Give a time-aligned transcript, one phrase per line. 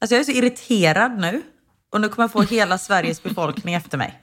[0.00, 1.42] Alltså jag är så irriterad nu.
[1.92, 4.20] Och nu kommer jag få hela Sveriges befolkning efter mig.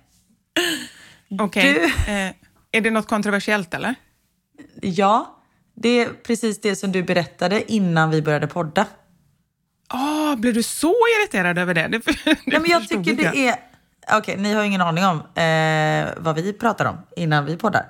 [1.40, 1.84] Okej.
[2.08, 2.34] Eh,
[2.72, 3.96] är det något kontroversiellt eller?
[4.82, 5.40] Ja,
[5.76, 8.86] det är precis det som du berättade innan vi började podda.
[9.94, 11.87] Oh, blev du så irriterad över det?
[11.87, 13.55] det, det Nej, men jag tycker inte det är...
[14.17, 17.85] Okej, ni har ingen aning om eh, vad vi pratar om innan vi poddar.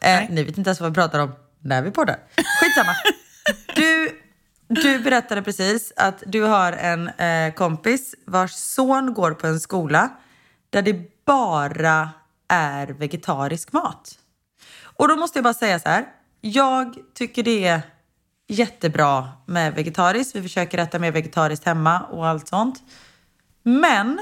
[0.00, 1.32] Eh, ni vet inte ens vad vi pratar om
[1.62, 2.16] när vi poddar.
[2.60, 2.94] Skitsamma.
[4.72, 10.10] Du, berättade precis att du har en eh, kompis vars son går på en skola
[10.70, 12.10] där det bara
[12.48, 14.18] är vegetarisk mat.
[14.82, 16.06] Och då måste jag bara säga så här.
[16.40, 17.82] Jag tycker det är
[18.48, 20.36] jättebra med vegetariskt.
[20.36, 22.82] Vi försöker äta mer vegetariskt hemma och allt sånt.
[23.62, 24.20] Men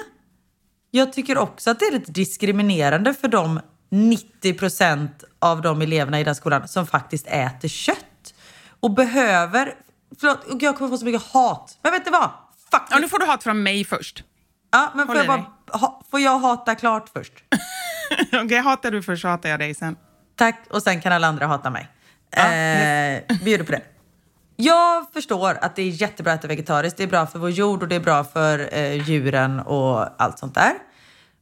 [0.91, 6.25] jag tycker också att det är lite diskriminerande för de 90% av de eleverna i
[6.25, 8.35] den skolan som faktiskt äter kött.
[8.81, 9.75] Och behöver...
[10.21, 11.79] Förlåt, jag kommer få så mycket hat.
[11.83, 12.31] Men vet du vad?
[12.71, 14.25] Fuck Ja, nu får du hat från mig först.
[14.71, 17.33] Ja, men får jag, bara, ha, får jag hata klart först?
[18.45, 19.97] Okej, hatar du först så hatar jag dig sen.
[20.37, 21.89] Tack, och sen kan alla andra hata mig.
[22.31, 23.83] Ja, eh, bjuder på det.
[24.57, 26.97] Jag förstår att det är jättebra att äta vegetariskt.
[26.97, 30.39] Det är bra för vår jord och det är bra för eh, djuren och allt
[30.39, 30.73] sånt där.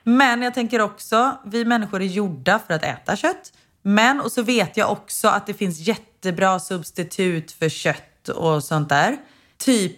[0.02, 3.52] Men jag tänker också, vi människor är gjorda för att äta kött.
[3.82, 8.88] Men, och så vet jag också att det finns jättebra substitut för kött och sånt
[8.88, 9.16] där.
[9.58, 9.96] Typ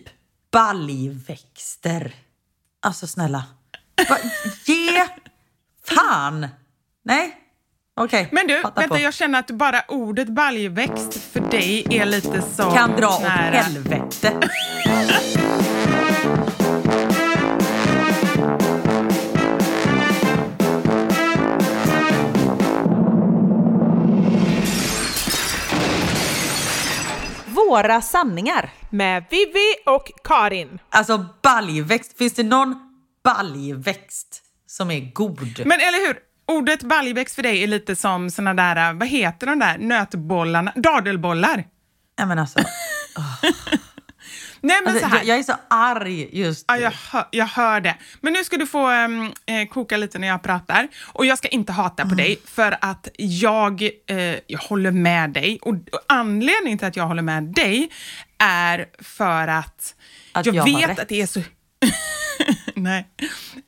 [0.51, 2.15] baljväxter.
[2.83, 3.45] Alltså snälla.
[4.09, 4.17] Va,
[4.65, 5.07] ge
[5.84, 6.49] fan!
[7.05, 7.37] Nej?
[8.01, 8.29] Okej.
[8.33, 8.99] Men du, vänta, på.
[8.99, 13.56] jag känner att bara ordet baljväxt för dig är lite så kan dra åt nära.
[13.56, 14.33] helvete.
[27.69, 28.70] Våra sanningar.
[28.91, 30.78] Med Vivi och Karin.
[30.88, 32.19] Alltså baljväxt.
[32.19, 32.75] Finns det någon
[33.25, 35.66] baljväxt som är god?
[35.66, 36.16] Men eller hur?
[36.47, 40.72] Ordet baljväxt för dig är lite som såna där, vad heter de där nötbollarna?
[40.76, 41.65] Dadelbollar.
[42.19, 42.59] Nej men alltså.
[44.60, 45.19] Nej men alltså så här.
[45.19, 46.80] jag, jag är så arg just Ja, nu.
[46.82, 47.94] jag, hör, jag hör det.
[48.20, 50.88] Men nu ska du få ehm, eh, koka lite när jag pratar.
[51.12, 52.10] Och jag ska inte hata Mm.
[52.10, 55.58] på dig för att jag, eh, jag håller med dig.
[55.62, 57.91] Och, och anledningen till att jag håller med dig
[58.38, 59.94] är för att,
[60.32, 61.42] Att jag, jag vet att det är så...
[62.75, 63.08] Nej.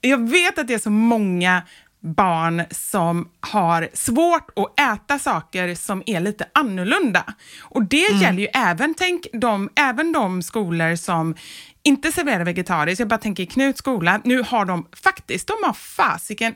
[0.01, 1.63] Jag vet att det är så många
[2.03, 7.25] barn som har svårt att äta saker som är lite annorlunda.
[7.61, 8.23] Och det Mm.
[8.23, 11.35] gäller ju även, tänk de, även de skolor som
[11.83, 12.99] inte serverar vegetariskt.
[13.01, 16.55] Jag bara tänker Knuts skola, nu har de faktiskt, de har fasiken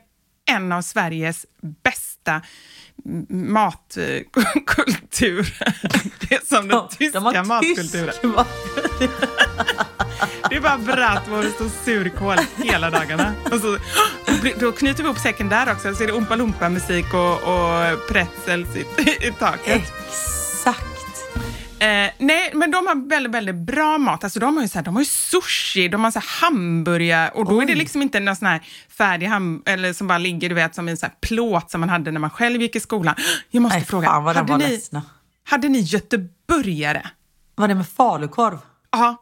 [0.51, 1.47] en av Sveriges
[1.83, 2.41] bästa
[3.05, 4.35] m- matkulturer.
[6.29, 8.13] Det är som den De- tyska de matkulturen.
[8.13, 8.49] tysk mat.
[10.51, 13.35] Det är bara bratwurst och surkål hela dagarna.
[13.53, 13.79] Och så,
[14.61, 18.77] då knyter vi upp säcken där också, så är det Oompa Loompa-musik och, och pretzels
[18.77, 18.81] i,
[19.27, 19.83] i taket.
[20.09, 20.85] Exakt.
[21.79, 24.25] Eh, nej, men de har väldigt, väldigt bra mat.
[24.25, 27.45] Alltså, de har ju, så här, de har ju sushi, de har så hamburgare och
[27.45, 27.79] då är det Oj.
[27.79, 30.97] liksom inte någon sån här färdig ham eller som bara ligger du vet, som en
[30.97, 33.15] så här plåt som man hade när man själv gick i skolan.
[33.51, 35.03] Jag måste Nej, fråga, hade, var ni, ledsna.
[35.45, 37.03] hade ni göteborgare?
[37.55, 38.59] Vad är det med falukorv?
[38.93, 39.17] Ja,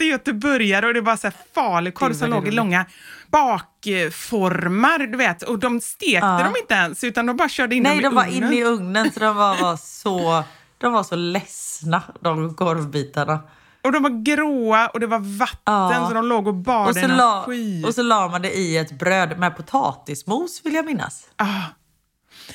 [0.00, 2.86] hette göteborgare och det var så här falukorv som låg i långa
[3.28, 5.42] bakformar, du vet.
[5.42, 6.38] Och de stekte Ja.
[6.44, 8.64] dem inte ens, utan de bara körde in Nej, dem i de var inne i
[8.64, 10.44] ugnen så de var, var så...
[10.78, 13.38] De var så ledsna, de korvbitarna.
[13.84, 16.06] Och de var gråa och det var vatten, Ja.
[16.08, 17.46] så de låg och bad Och så, la,
[17.86, 21.24] och så la man det i ett bröd med potatismos vill jag minnas.
[21.36, 21.46] Ah.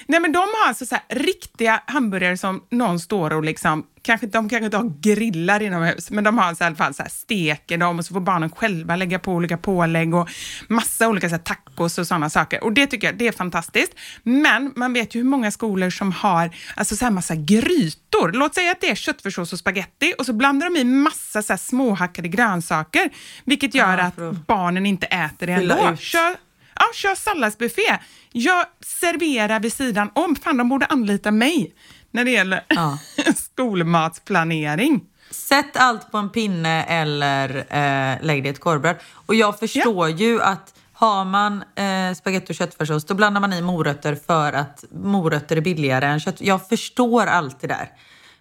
[0.07, 4.49] Nej men de har alltså så riktiga hamburgare som någon står och liksom, kanske, de
[4.49, 7.77] kanske inte har grillar inomhus, men de har alltså i alla fall så här, steker
[7.77, 10.29] dem och så får barnen själva lägga på olika pålägg och
[10.67, 12.63] massa olika så här, tacos och sådana saker.
[12.63, 13.93] Och det tycker jag det är fantastiskt.
[14.23, 18.31] Men man vet ju hur många skolor som har alltså så här massa grytor.
[18.31, 21.53] Låt säga att det är köttfärssås och spaghetti och så blandar de i massa så
[21.53, 23.09] här, småhackade grönsaker,
[23.45, 25.95] vilket gör Ja, att barnen inte äter det ändå.
[25.97, 26.35] Kör,
[26.79, 27.97] Ja, kör salladsbuffé.
[28.31, 30.35] Jag serverar vid sidan om.
[30.35, 31.73] Fan, de borde anlita mig
[32.11, 32.97] när det gäller Ja.
[33.35, 35.01] skolmatsplanering.
[35.31, 38.95] Sätt allt på en pinne eller eh, lägg det i ett korvbröd.
[39.11, 43.61] Och jag förstår ju att har man eh, spagetti och köttfärssås då blandar man i
[43.61, 46.41] morötter för att morötter är billigare än kött.
[46.41, 47.89] Jag förstår allt det där.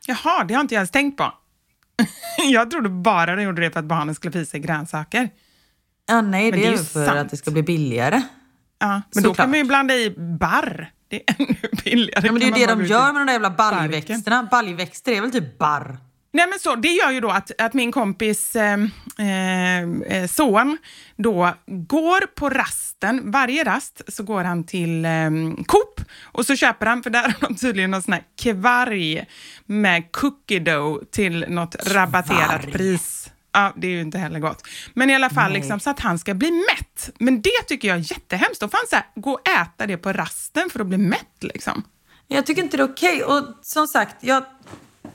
[0.06, 1.32] Jaha, det har inte jag ens tänkt på.
[2.52, 5.30] Jag trodde bara de gjorde det för att barnen skulle få i sig grönsaker.
[6.06, 7.18] Ja, nej, Men det är ju för sant.
[7.18, 8.22] att det ska bli billigare.
[8.78, 9.36] Ja, men då Såklart.
[9.36, 10.10] kan man ju blanda i
[10.40, 10.90] barr.
[11.08, 12.26] Det är ännu billigare.
[12.26, 14.48] Ja, men det är ju det de gör med de där jävla baljväxterna.
[14.50, 15.98] Baljväxter är väl typ barr?
[16.32, 18.78] Nej, men så, det gör ju då att, att min kompis eh,
[20.08, 20.78] eh, son
[21.16, 25.10] då går på rasten, varje rast så går han till eh,
[25.66, 29.24] Coop och så köper han, för där har de tydligen någon sån här kvarg
[29.66, 33.30] med cookie dough till något rabatterat pris.
[33.54, 34.62] Ja, det är ju inte heller gott.
[34.94, 37.10] Men i alla fall liksom, så att han ska bli mätt.
[37.18, 38.60] Men det tycker jag är jättehemskt.
[38.60, 41.36] Då får han så här, gå och äta det på rasten för att bli mätt.
[41.40, 41.82] Liksom.
[42.28, 43.24] Jag tycker inte det är okej.
[43.24, 44.44] Och som sagt, jag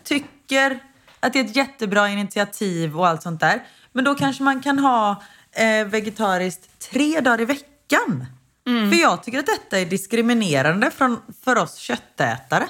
[0.03, 0.79] tycker
[1.19, 3.63] att det är ett jättebra initiativ och allt sånt där.
[3.91, 8.25] Men då kanske man kan ha eh, vegetariskt tre dagar i veckan.
[8.65, 12.67] För jag tycker att detta är diskriminerande från, för oss köttätare.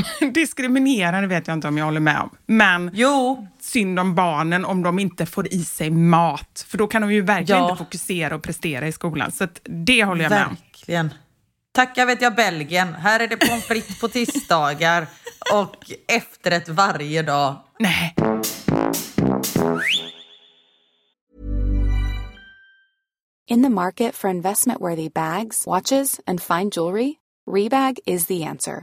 [0.34, 2.30] Diskriminerande vet jag inte om jag håller med om.
[2.46, 6.64] Men Jo, synd om barnen om de inte får i sig mat.
[6.68, 7.70] För då kan de ju verkligen Ja.
[7.70, 9.32] inte fokusera och prestera i skolan.
[9.32, 10.54] Så att det håller jag med om.
[10.54, 11.14] verkligen.
[11.74, 12.94] Tacka vet jag Belgien.
[12.94, 15.06] Här är det pommes frites på tisdagar
[15.54, 15.76] och
[16.08, 17.56] efterrätt varje dag.
[17.78, 18.14] Nej.
[23.48, 27.18] In the market for investment worthy bags, watches, and fine jewelry,
[27.48, 28.82] Rebag is the answer.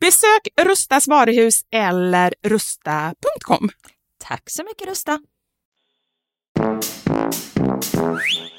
[0.00, 3.70] Besök Rustas varuhus eller rusta.com.
[4.18, 5.18] Tack så mycket Rusta.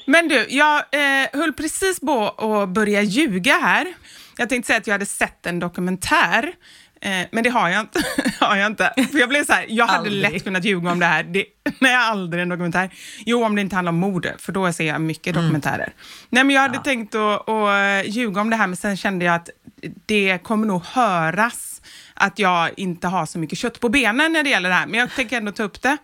[0.06, 3.94] Men du, jag eh, höll precis på att börja ljuga här.
[4.36, 6.54] Jag tänkte säga att jag hade sett en dokumentär,
[7.02, 8.04] eh, men det har jag inte.
[8.40, 8.92] har jag, inte.
[9.12, 11.22] För jag blev så här, jag hade lätt kunnat ljuga om det här.
[11.22, 11.44] Det,
[11.78, 12.90] nej, aldrig en dokumentär.
[13.26, 15.92] Jo, om det inte handlar om mode, för då ser jag mycket dokumentärer.
[16.30, 19.34] Nej, men jag hade tänkt att, att ljuga om det här, men sen kände jag
[19.34, 19.50] att
[20.06, 21.82] det kommer nog höras
[22.14, 24.86] att jag inte har så mycket kött på benen när det gäller det här.
[24.86, 25.96] Men jag tänker ändå ta upp det.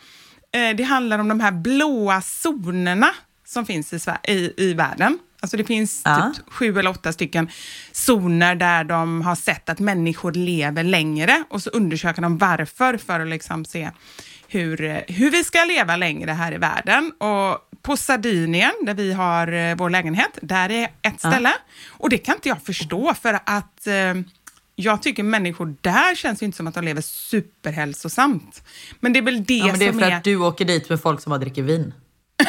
[0.52, 3.10] Eh, det handlar om de här blåa zonerna
[3.46, 5.18] som finns i, i, i världen.
[5.40, 6.32] Alltså det finns Ja.
[6.36, 7.48] typ sju eller åtta stycken
[7.92, 13.20] zoner där de har sett att människor lever längre och så undersöker de varför för
[13.20, 13.90] att liksom se
[14.48, 17.12] hur, hur vi ska leva längre här i världen.
[17.18, 21.52] Och på Sardinien, där vi har eh, vår lägenhet, där är ett ställe.
[21.88, 24.14] Och det kan inte jag förstå för att eh,
[24.76, 28.62] jag tycker människor där känns ju inte som att de lever superhälsosamt.
[29.00, 30.16] Men det är väl det Ja, men det är som för är...
[30.16, 31.94] att du åker dit med folk som bara dricker vin.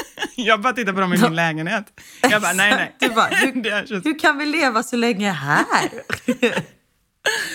[0.34, 2.00] Jag bara tittar på dem i min lägenhet.
[2.22, 2.94] Jag bara, nej, nej.
[2.98, 5.64] Du bara, hur, hur kan vi leva så länge här?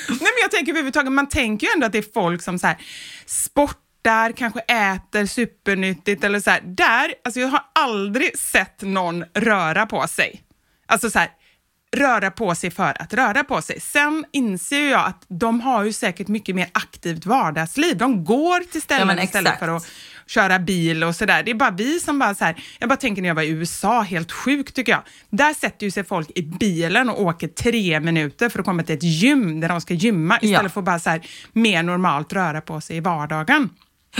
[0.10, 2.68] Nej, men jag tänker överhuvudtaget, man tänker ju ändå att det är folk som så
[2.68, 2.78] här,
[3.26, 6.62] sportar, kanske äter supernyttigt eller så här.
[6.64, 10.42] Där, alltså jag har aldrig sett någon röra på sig.
[10.88, 11.30] Alltså så här,
[11.96, 13.80] röra på sig för att röra på sig.
[13.80, 17.98] Sen inser jag att de har ju säkert mycket mer aktivt vardagsliv.
[17.98, 19.88] De går till Ja, ställen men istället för att
[20.28, 21.44] köra bil och sådär.
[21.44, 23.50] Det är bara vi som bara så här, jag bara tänker när jag var i
[23.50, 25.02] USA, helt sjukt tycker jag.
[25.30, 28.96] Där sätter ju sig folk i bilen och åker tre minuter för att komma till
[28.96, 30.70] ett gym där de ska gymma istället Ja.
[30.70, 31.22] för att bara så här,
[31.54, 33.70] mer normalt röra på sig i vardagen.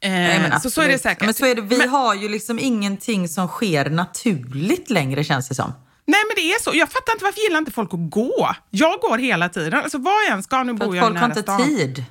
[0.00, 1.24] Eh, Nej, så, så är det säkert.
[1.24, 5.48] Men så är det, vi Men- har ju liksom ingenting som sker naturligt längre känns
[5.48, 5.72] det som.
[6.06, 6.70] Nej men det är så.
[6.74, 8.54] Jag fattar inte varför gillar inte folk att gå?
[8.70, 9.74] Jag går hela tiden.
[9.74, 11.64] Alltså var jag än ska, nu bor jag folk i har nära inte stan.
[11.66, 12.04] tid.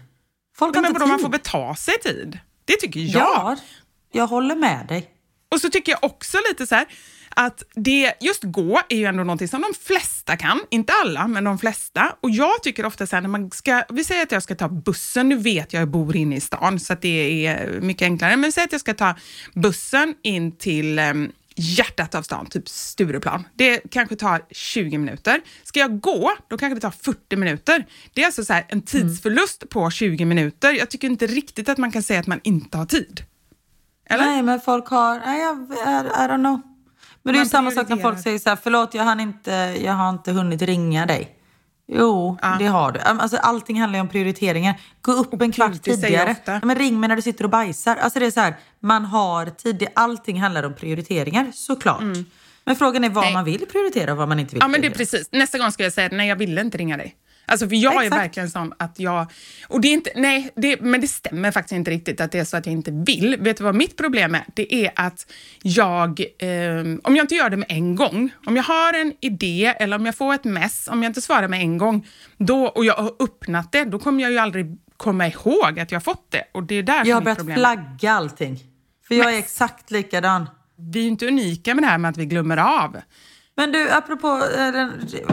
[0.57, 1.09] Folk Nej, har men inte tid.
[1.09, 2.39] man får beta sig tid.
[2.67, 3.11] Det tycker jag.
[3.13, 3.57] Ja,
[4.11, 5.09] jag håller med dig.
[5.51, 6.85] Och så tycker jag också lite så här
[7.29, 11.43] att det, just gå är ju ändå någonting som de flesta kan, inte alla, men
[11.43, 12.15] de flesta.
[12.21, 14.69] Och jag tycker ofta så här när man ska, vi säger att jag ska ta
[14.69, 18.37] bussen, nu vet jag, jag bor inne i stan så att det är mycket enklare,
[18.37, 19.15] men säg att jag ska ta
[19.53, 23.47] bussen in till um, hjärtat av stan, typ Stureplan.
[23.55, 25.41] Det kanske tar 20 minuter.
[25.63, 27.85] Ska jag gå, då kanske det tar 40 minuter.
[28.13, 30.73] Det är alltså så en tidsförlust på 20 minuter.
[30.73, 33.23] Jag tycker inte riktigt att man kan säga att man inte har tid.
[34.09, 34.25] Eller?
[34.25, 35.19] Nej, men folk har...
[35.19, 36.61] Nej, jag, I, I don't know.
[37.23, 39.51] Men det är ju samma sak när folk säger så här, förlåt jag, hann inte,
[39.83, 41.36] jag har inte hunnit ringa dig.
[41.87, 42.99] Jo, det har du.
[42.99, 44.79] Alltså, allting handlar ju om prioriteringar.
[45.01, 46.35] Gå upp en kvart tidigare.
[46.45, 47.95] Ja, Men ring mig när du sitter och bajsar.
[47.95, 49.87] Alltså det är så här, man har tid.
[49.95, 52.01] Allting handlar om prioriteringar, såklart.
[52.65, 53.33] Men frågan är vad Nej.
[53.33, 55.17] man vill prioritera och vad man inte vill Ja, men det är prioritera.
[55.19, 55.31] precis.
[55.31, 57.15] Nästa gång ska jag säga att nej, jag ville inte ringa dig.
[57.47, 58.21] Alltså, för jag är Exakt.
[58.21, 59.31] verkligen sån att jag...
[59.67, 62.45] Och det är inte, nej, det, men det stämmer faktiskt inte riktigt att det är
[62.45, 63.37] så att jag inte vill.
[63.39, 64.43] Vet du vad mitt problem är?
[64.53, 68.63] Det är att jag, ehm, om jag inte gör det med en gång, om jag
[68.63, 71.77] har en idé eller om jag får ett mess, om jag inte svarar med en
[71.77, 75.91] gång då, och jag har öppnat det, då kommer jag ju aldrig komma ihåg att
[75.91, 76.43] jag har fått det.
[76.51, 77.61] Och det är där Jag har börjat problem är.
[77.61, 78.59] flagga allting.
[79.07, 80.49] För jag är exakt likadan.
[80.75, 82.97] Vi är ju inte unika med det här med att vi glömmer av.
[83.57, 84.87] Men du, apropå, eh,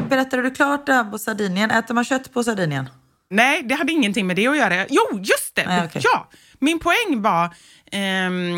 [0.09, 1.71] berättade du klart det här på Sardinien?
[1.71, 2.89] Äter man kött på Sardinien?
[3.31, 4.87] Nej, det hade ingenting med det att göra.
[4.89, 5.67] Jo, just det!
[5.67, 6.03] Nej, okej.
[6.05, 6.29] Ja,
[6.59, 7.55] min poäng var
[7.93, 8.57] ehm,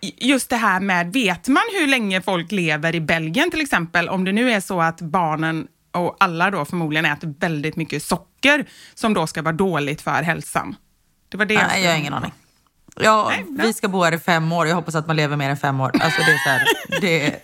[0.00, 4.08] just det här med, vet man hur länge folk lever i Belgien till exempel?
[4.08, 8.64] Om det nu är så att barnen och alla då förmodligen äter väldigt mycket socker
[8.94, 10.76] som då ska vara dåligt för hälsan.
[11.28, 12.32] Det var det Nej, skulle- jag har ingen aning.
[13.02, 14.66] Ja, Nej, vi ska bo här i fem år.
[14.66, 15.90] Jag hoppas att man lever mer än fem år.
[16.00, 16.60] Alltså det är så här,
[17.00, 17.36] det,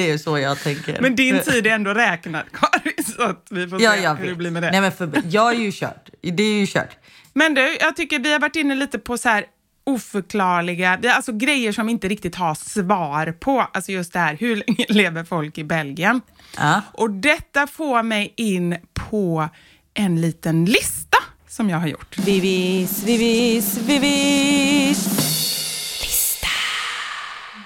[0.00, 1.00] det är så jag tänker.
[1.00, 4.22] Men din tid är ändå räknad, Karin, så att vi får ja, se jag hur
[4.22, 4.38] det vet.
[4.38, 4.70] blir med det.
[4.70, 6.08] Nej, men för, jag är ju kört.
[6.22, 6.96] Det är ju kört.
[7.32, 9.44] Men du, jag tycker vi har varit inne lite på så här
[9.84, 13.60] oförklarliga, alltså grejer som inte riktigt har svar på.
[13.72, 16.20] Alltså just det här, hur länge lever folk i Belgien?
[16.56, 16.82] Ja.
[16.92, 19.48] Och detta får mig in på
[19.94, 22.18] en liten lista som jag har gjort.
[22.18, 25.06] Vivis, vivis, vivis.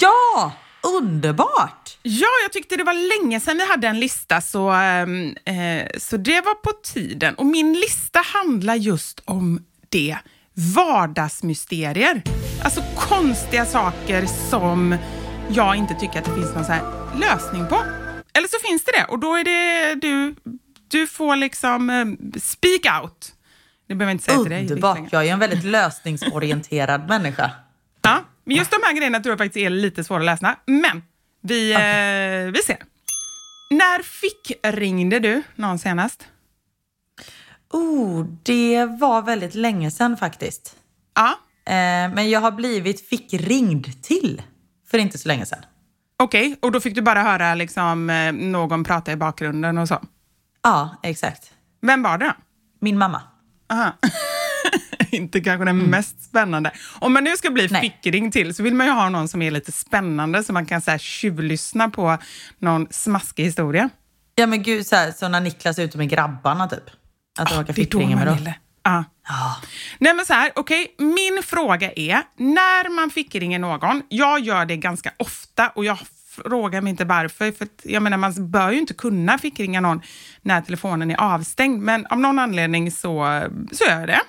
[0.00, 0.52] Ja,
[0.98, 1.83] underbart!
[2.06, 6.16] Ja, jag tyckte det var länge sedan vi hade en lista, så, ehm, eh, så
[6.16, 7.34] det var på tiden.
[7.34, 10.16] Och min lista handlar just om det.
[10.74, 12.22] Vardagsmysterier.
[12.64, 14.96] Alltså konstiga saker som
[15.48, 17.82] jag inte tycker att det finns någon lösning på.
[18.32, 20.34] Eller så finns det det, och då är det du,
[20.88, 22.04] du får liksom eh,
[22.40, 23.32] speak out.
[23.88, 24.60] Det behöver jag inte säga till dig.
[24.60, 25.12] Underbart.
[25.12, 27.50] Jag är en väldigt lösningsorienterad människa.
[28.02, 30.56] Ja, men just de här grejerna tror jag faktiskt är lite svåra att läsa.
[30.66, 31.02] Men
[31.48, 32.76] vi, eh, vi ser.
[33.70, 36.28] När fick ringde du någon senast?
[37.72, 40.76] Oh, det var väldigt länge sedan faktiskt.
[41.14, 44.42] Ja, Eh, men jag har blivit fickringd till
[44.90, 45.64] för inte så länge sedan.
[46.16, 46.56] okej.
[46.62, 50.02] Och då fick du bara höra liksom, eh, någon prata i bakgrunden och så.
[50.62, 51.52] Ja, exakt.
[51.82, 52.32] Vem var det då?
[52.80, 53.22] Min mamma.
[53.72, 53.92] Aha.
[55.14, 56.70] Inte kanske den mest spännande.
[56.98, 57.80] Om man nu ska bli Nej.
[57.80, 60.80] fickring till så vill man ju ha någon som är lite spännande så man kan
[60.80, 62.18] så här, tjuvlyssna på
[62.58, 63.88] någon smaskig historia.
[64.34, 66.84] Ja men gud, så, här, så när Niklas är ute med grabbarna typ.
[67.38, 68.36] Att jag orkar Det är då fickringa med dem.
[68.36, 68.54] ville.
[68.82, 69.04] Ja.
[69.98, 74.76] Nej men så här, okej, min fråga är, när man fickringer någon, jag gör det
[74.76, 75.98] ganska ofta och jag
[76.34, 80.00] frågar mig inte varför, för jag menar man bör ju inte kunna fickringa någon
[80.42, 84.20] när telefonen är avstängd, men av någon anledning så, så gör jag det.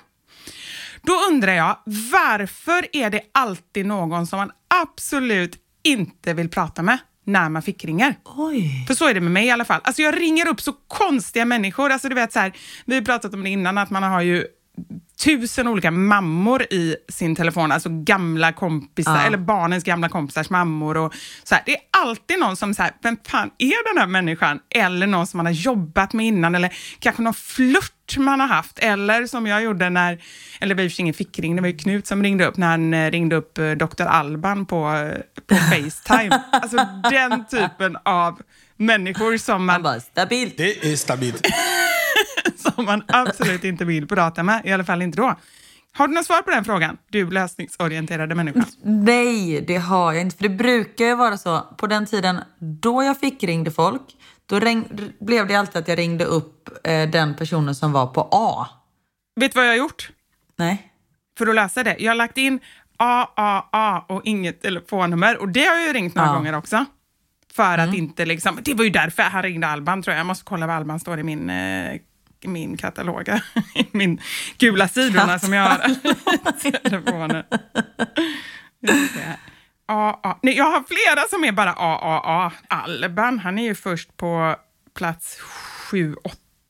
[1.06, 1.76] Då undrar jag,
[2.12, 4.50] varför är det alltid någon som man
[4.82, 8.14] absolut inte vill prata med när man fickringer?
[8.24, 8.84] Oj.
[8.86, 9.80] För så är det med mig i alla fall.
[9.84, 11.90] Alltså jag ringer upp så konstiga människor.
[11.90, 12.52] Alltså du vet så här,
[12.84, 14.46] vi har pratat om det innan, att man har ju
[15.24, 19.22] tusen olika mammor i sin telefon, alltså gamla kompisar, Ja.
[19.26, 20.96] eller barnens gamla kompisars mammor.
[20.96, 21.62] Och så här.
[21.66, 24.58] Det är alltid någon som säger, vem fan är den här människan?
[24.74, 28.78] Eller någon som man har jobbat med innan, eller kanske någon flört man har haft.
[28.78, 30.18] Eller som jag gjorde när,
[30.60, 33.10] eller det var ingen fickring, det var ju Knut som ringde upp när han eh,
[33.10, 34.02] ringde upp eh, Dr.
[34.02, 36.42] Alban på, eh, på Facetime.
[36.52, 36.76] Alltså
[37.10, 38.40] den typen av
[38.76, 40.56] människor som Man man bara, stabilt.
[40.56, 41.46] Det är stabilt.
[42.76, 45.34] som man absolut inte vill prata med, i alla fall inte då.
[45.92, 48.64] Har du något svar på den frågan, du lösningsorienterade människa?
[48.82, 50.36] Nej, det har jag inte.
[50.36, 51.60] För det brukar ju vara så.
[51.60, 54.02] På den tiden då jag fick ringde folk,
[54.46, 54.84] då ring,
[55.20, 58.66] blev det alltid att jag ringde upp eh, den personen som var på A.
[59.40, 60.10] Vet du vad jag har gjort
[60.56, 60.92] Nej.
[61.38, 61.96] för att lösa det?
[61.98, 62.60] Jag har lagt in
[62.96, 66.34] AAA och inget telefonnummer och det har jag ju ringt några Ja.
[66.34, 66.84] gånger också.
[67.52, 70.20] För att inte liksom, det var ju därför han ringde Alban tror jag.
[70.20, 72.00] Jag måste kolla vad Alban står i min, eh,
[72.44, 73.28] min katalog.
[73.92, 74.20] Min
[74.58, 75.90] gula sidorna som jag har
[76.68, 77.44] i telefonen.
[78.80, 79.38] Just det.
[79.88, 80.38] A, A.
[80.42, 82.52] Nej, jag har flera som är bara AAA.
[82.68, 84.56] Alban, han är ju först på
[84.94, 85.38] plats
[85.90, 86.16] 7,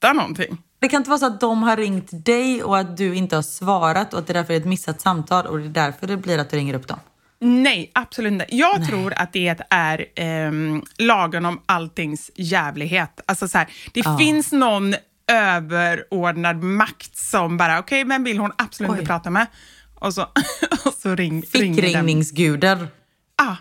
[0.00, 0.58] 8 någonting.
[0.78, 3.42] Det kan inte vara så att de har ringt dig och att du inte har
[3.42, 6.38] svarat och att det därför är ett missat samtal och det är därför det blir
[6.38, 6.98] att du ringer upp dem.
[7.38, 8.46] Nej, absolut inte.
[8.48, 13.20] Jag tror att det är ehm, lagen om alltings jävlighet.
[13.26, 14.94] Alltså så här, det finns någon
[15.32, 18.98] överordnad makt som bara, okej, vem vill hon absolut Oj.
[18.98, 19.46] inte prata med?
[19.94, 20.22] Och så,
[20.84, 21.42] och så ring.
[21.42, 22.88] Fickringningsgudar.
[23.36, 23.56] Ah,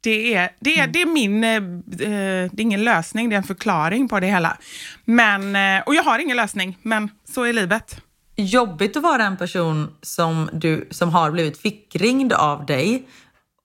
[0.00, 1.44] det är, det, är, det är min...
[1.44, 4.56] Eh, eh, det är ingen lösning, det är en förklaring på det hela.
[5.04, 8.00] Men, eh, och jag har ingen lösning, men så är livet.
[8.36, 13.08] Jobbigt att vara en person som, du, som har blivit fickringd av dig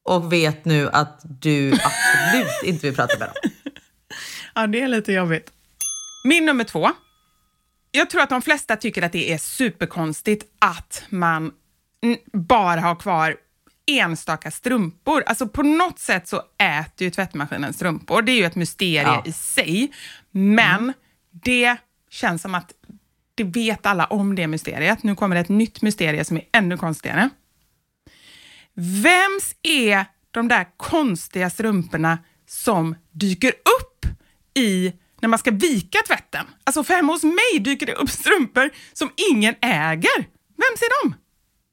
[0.06, 3.52] och vet nu att du absolut inte vill prata med dem.
[4.56, 5.52] Ja, det är lite jobbigt.
[6.24, 6.90] Min nummer två.
[7.92, 11.52] Jag tror att de flesta tycker att det är superkonstigt att man
[12.04, 13.36] mm, bara har kvar
[13.86, 15.24] enstaka strumpor.
[15.26, 18.22] Alltså på något sätt så äter ju tvättmaskinen strumpor.
[18.22, 19.24] Det är ju ett mysterium Ja.
[19.26, 19.92] i sig.
[20.32, 20.94] Men
[21.32, 21.78] det
[22.10, 22.74] känns som att
[23.36, 25.04] det vet alla om det mysteriet.
[25.04, 27.30] Nu kommer det ett nytt mysterium som är ännu konstigare.
[28.74, 34.06] Vems är de där konstiga strumporna som dyker upp
[34.54, 36.46] i när man ska vika tvätten?
[36.64, 40.18] Alltså för hemma hos mig dyker det upp strumpor som ingen äger.
[40.58, 41.16] Vems är de?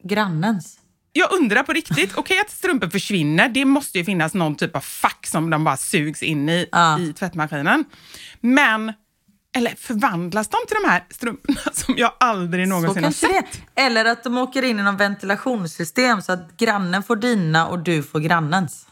[0.09, 0.79] Grannens.
[1.13, 4.81] Jag undrar på riktigt, okej att strumpor försvinner, det måste ju finnas någon typ av
[4.81, 6.99] fack som de bara sugs in i, Ja.
[7.01, 7.85] i tvättmaskinen.
[8.41, 8.93] Men,
[9.57, 13.31] eller förvandlas de till de här strumporna som jag aldrig någonsin har sett?
[13.75, 13.81] det.
[13.83, 18.03] Eller att de åker in i någon ventilationssystem så att grannen får dina och du
[18.03, 18.87] får grannens.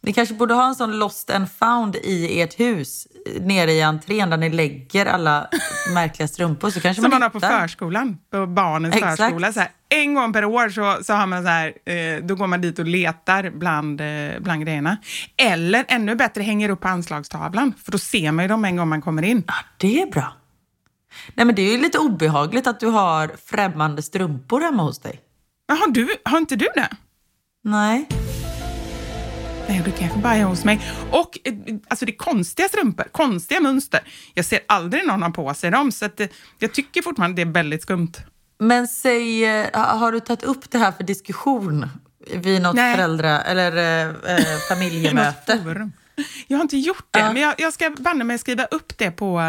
[0.00, 3.06] Ni kanske borde ha en sån lost and found i ert hus
[3.40, 5.48] nere i entrén där ni lägger alla
[5.94, 6.70] märkliga strumpor.
[6.70, 9.16] Så kanske Som man man har på förskolan, på barnens Exakt.
[9.16, 9.52] förskola.
[9.52, 12.46] Så här, en gång per år så, så har man så här, eh, då går
[12.46, 14.96] man dit och letar bland, eh, bland grejerna.
[15.36, 18.88] Eller ännu bättre, hänger upp på anslagstavlan, för då ser man ju dem en gång
[18.88, 19.44] man kommer in.
[19.46, 20.32] Ja, det är bra.
[21.34, 25.20] Nej, men det är ju lite obehagligt att du har främmande strumpor hemma hos dig.
[25.68, 26.88] Men har, du, har inte du det?
[27.64, 28.08] Nej.
[29.72, 30.80] Nej, det kanske bara är hos mig.
[31.10, 31.54] Och eh,
[31.88, 34.00] alltså det är konstiga strumpor, konstiga mönster.
[34.34, 36.26] Jag ser aldrig någon ha på sig dem, så att, eh,
[36.58, 38.12] jag tycker fortfarande det är väldigt skumt.
[38.58, 41.86] Men säg, eh, ha- har du tagit upp det här för diskussion
[42.36, 42.94] vid något Nej.
[42.96, 45.90] föräldra eller eh, familjemöte?
[46.46, 47.32] Jag har inte gjort det, Ja.
[47.32, 49.40] men jag, jag ska banne mig skriva upp det på,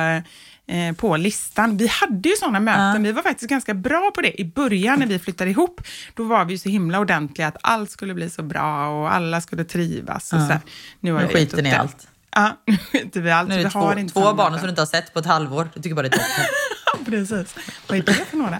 [0.67, 1.78] eh, på listan.
[1.78, 5.08] Vi hade ju sådana möten, vi var faktiskt ganska bra på det i början när
[5.08, 5.82] vi flyttade ihop.
[6.13, 9.41] Då var vi ju så himla ordentliga att allt skulle bli så bra och alla
[9.41, 10.34] skulle trivas.
[10.34, 10.60] Och så här.
[10.99, 12.08] Nu, har Nu jag skiter ni i allt.
[12.36, 13.49] Ja, nu skiter vi i allt.
[13.49, 15.19] Nu är vi det två, har inte två barn som du inte har sett på
[15.19, 15.69] ett halvår.
[15.73, 16.45] Du tycker bara det är toppen.
[16.86, 17.56] Ja, precis.
[17.88, 18.60] Vad är det för några?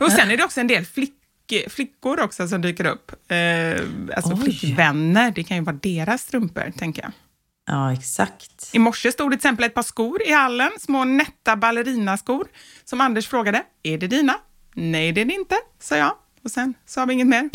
[0.00, 1.14] Och sen är det också en del flick,
[1.68, 3.12] flickor också som dyker upp.
[3.30, 3.82] Eh,
[4.16, 4.40] alltså Oj.
[4.42, 7.12] flickvänner, det kan ju vara deras strumpor, tänker jag.
[7.66, 8.70] Ja, exakt.
[8.72, 12.46] I morse stod det till exempel ett par skor i hallen, små nätta ballerinaskor,
[12.84, 14.34] som Anders frågade, är det dina?
[14.74, 16.12] Nej, det är det inte, sa jag.
[16.44, 17.50] Och sen sa vi inget mer.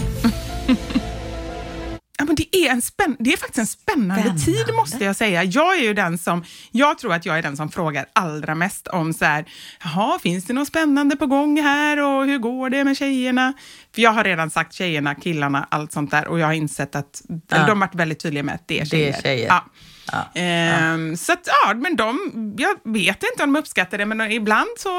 [2.21, 4.45] Ja, men det, är en spänn- det är faktiskt en spännande, Spännande.
[4.45, 5.43] tid måste jag säga.
[5.43, 8.87] Jag är ju den som, jag tror att jag är den som frågar allra mest
[8.87, 9.45] om så här,
[9.83, 13.53] jaha, finns det något spännande på gång här och hur går det med tjejerna?
[13.95, 17.21] För jag har redan sagt tjejerna, killarna, allt sånt där och jag har insett att,
[17.51, 19.21] eller de har varit väldigt tydliga med att det är Det är tjejer.
[19.21, 19.47] tjejer.
[19.47, 19.65] Ja.
[20.11, 20.41] Ja.
[20.41, 22.19] Ehm, Så att, ja, men de,
[22.57, 24.89] jag vet inte om de uppskattar det, men ibland så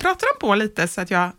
[0.00, 1.30] pratar de på lite så att jag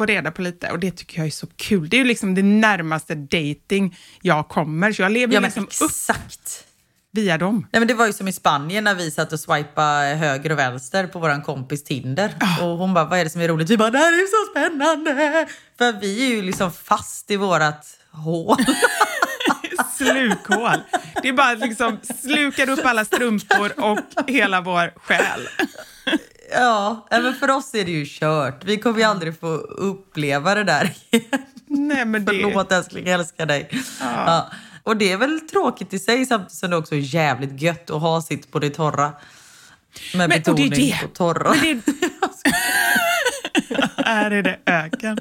[0.00, 1.88] får reda på lite och det tycker jag är så kul.
[1.88, 5.70] Det är ju liksom det närmaste dating jag kommer, så jag lever Ja, liksom upp
[5.90, 6.64] exakt.
[7.12, 7.66] via dem.
[7.72, 10.58] Nej, men det var ju som i Spanien när vi satt och swipade höger och
[10.58, 12.34] vänster på våran kompis Tinder.
[12.60, 13.70] Och hon bara, vad är det som är roligt?
[13.70, 15.46] Vi bara, det här är så spännande!
[15.78, 18.56] För vi är ju liksom fast i vårat hål.
[19.98, 20.78] Slukhål.
[21.22, 25.48] Det är bara liksom slukar upp alla strumpor och hela vår själ.
[26.52, 28.64] Ja, men för oss är det ju kört.
[28.64, 31.24] Vi kommer ju aldrig få uppleva det där igen.
[31.66, 32.32] Nej, men det...
[32.42, 33.70] Förlåt älskling, jag älskar dig.
[34.00, 34.50] Ja.
[34.82, 38.00] Och det är väl tråkigt i sig samtidigt som det också är jävligt gött att
[38.00, 39.12] ha sitt på det torra.
[40.14, 40.98] Med Men- och det är betoning det.
[41.02, 41.54] på torra.
[41.62, 41.92] Men det...
[44.04, 45.18] Här är det öken.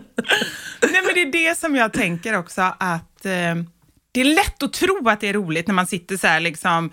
[0.81, 3.55] Nej, men det är det som jag tänker också att eh,
[4.11, 6.89] det är lätt att tro att det är roligt när man sitter så här liksom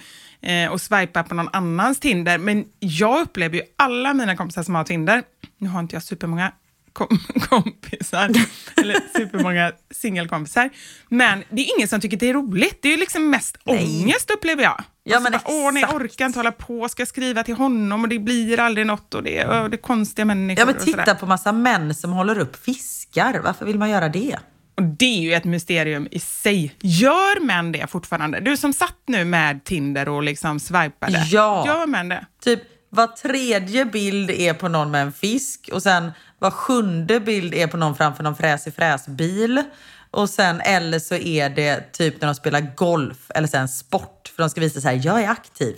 [0.47, 2.39] eh, och swipar på någon annans Tinder.
[2.39, 5.23] Men jag upplever ju alla mina kompisar som har Tinder,
[5.59, 6.53] nu har inte jag supermånga
[6.93, 8.31] kom kompisar,
[8.77, 10.71] eller supermånga singelkompisar.
[11.09, 12.79] Men det är ingen som tycker det är roligt.
[12.83, 14.03] Det är ju liksom mest Nej.
[14.03, 14.85] ångest upplever jag.
[15.03, 17.55] Ja, Och så men bara, Åh, nej, jag orkar inte hålla på, ska skriva till
[17.55, 20.61] honom och det blir aldrig något och det är, och det är konstiga människor.
[20.61, 23.41] Ja men titta på massa män som håller upp fiskar.
[23.45, 24.37] Varför vill man göra det?
[24.77, 26.77] Och det är ju ett mysterium i sig.
[26.81, 28.41] Gör män det fortfarande?
[28.41, 31.27] Du som satt nu med Tinder och liksom swipade.
[31.31, 31.67] Ja.
[31.67, 32.27] Gör män det?
[32.45, 32.61] Typ
[32.91, 37.67] var tredje bild är på någon med en fisk och sen var sjunde bild är
[37.67, 39.63] på någon framför någon fräsig fräsbil.
[40.11, 44.43] Och sen eller så är det typ när de spelar golf eller sen sport för
[44.43, 45.77] de ska visa så här, jag är aktiv.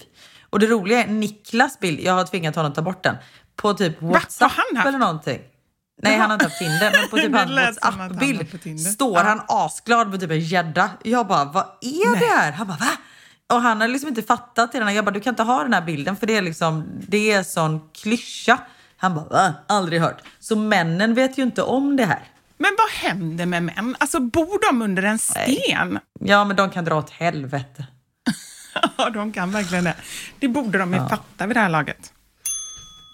[0.50, 3.16] Och det roliga är Niklas bild, jag har tvingat honom att ta bort den,
[3.56, 4.86] på typ WhatsApp haft?
[4.86, 5.40] eller någonting.
[6.02, 9.22] Nej, han har inte haft Tinder, men på typ hans WhatsApp-bild står Ja.
[9.24, 10.90] han asglad med typ en gädda.
[11.02, 12.52] Jag bara, vad är det här?
[12.52, 12.90] Han bara, va?
[13.52, 14.92] Och han har liksom inte fattat det.
[14.92, 17.42] Jag bara, du kan inte ha den här bilden för det är liksom, det är
[17.42, 18.58] sån klyscha.
[18.96, 19.54] Han bara, va?
[19.68, 20.22] Aldrig hört.
[20.40, 22.22] Så männen vet ju inte om det här.
[22.58, 23.96] Men vad händer med män?
[24.00, 25.98] Alltså bor de under en sten?
[26.20, 27.86] Ja, men de kan dra åt helvete.
[28.96, 29.94] Ja, de kan verkligen det.
[30.38, 32.12] Det borde de ju fatta vid det här laget.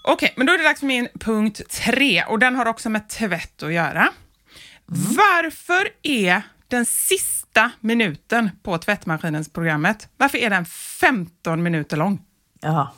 [0.06, 3.08] Okej, men då är det dags för min punkt tre och den har också med
[3.08, 4.08] tvätt att göra.
[4.86, 12.22] Varför är den sista minuten på tvättmaskinens programmet, varför är den 15 minuter lång?
[12.60, 12.94] Ja.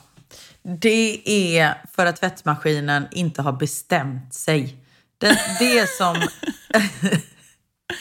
[0.81, 4.77] Det är för att tvättmaskinen inte har bestämt sig.
[5.17, 6.15] Det, det är som...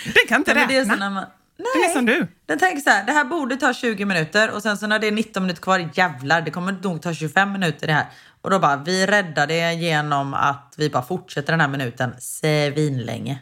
[0.05, 0.95] Den kan inte men det är räkna.
[0.95, 1.25] som när man,
[1.57, 2.27] Den är som du.
[2.47, 5.07] Den tänker så här, det här borde ta 20 minuter och sen så när det
[5.07, 8.07] är 19 minuter kvar, jävlar, det kommer nog ta 25 minuter det här.
[8.42, 13.38] Och då bara, vi räddar det genom att vi bara fortsätter den här minuten svinlänge.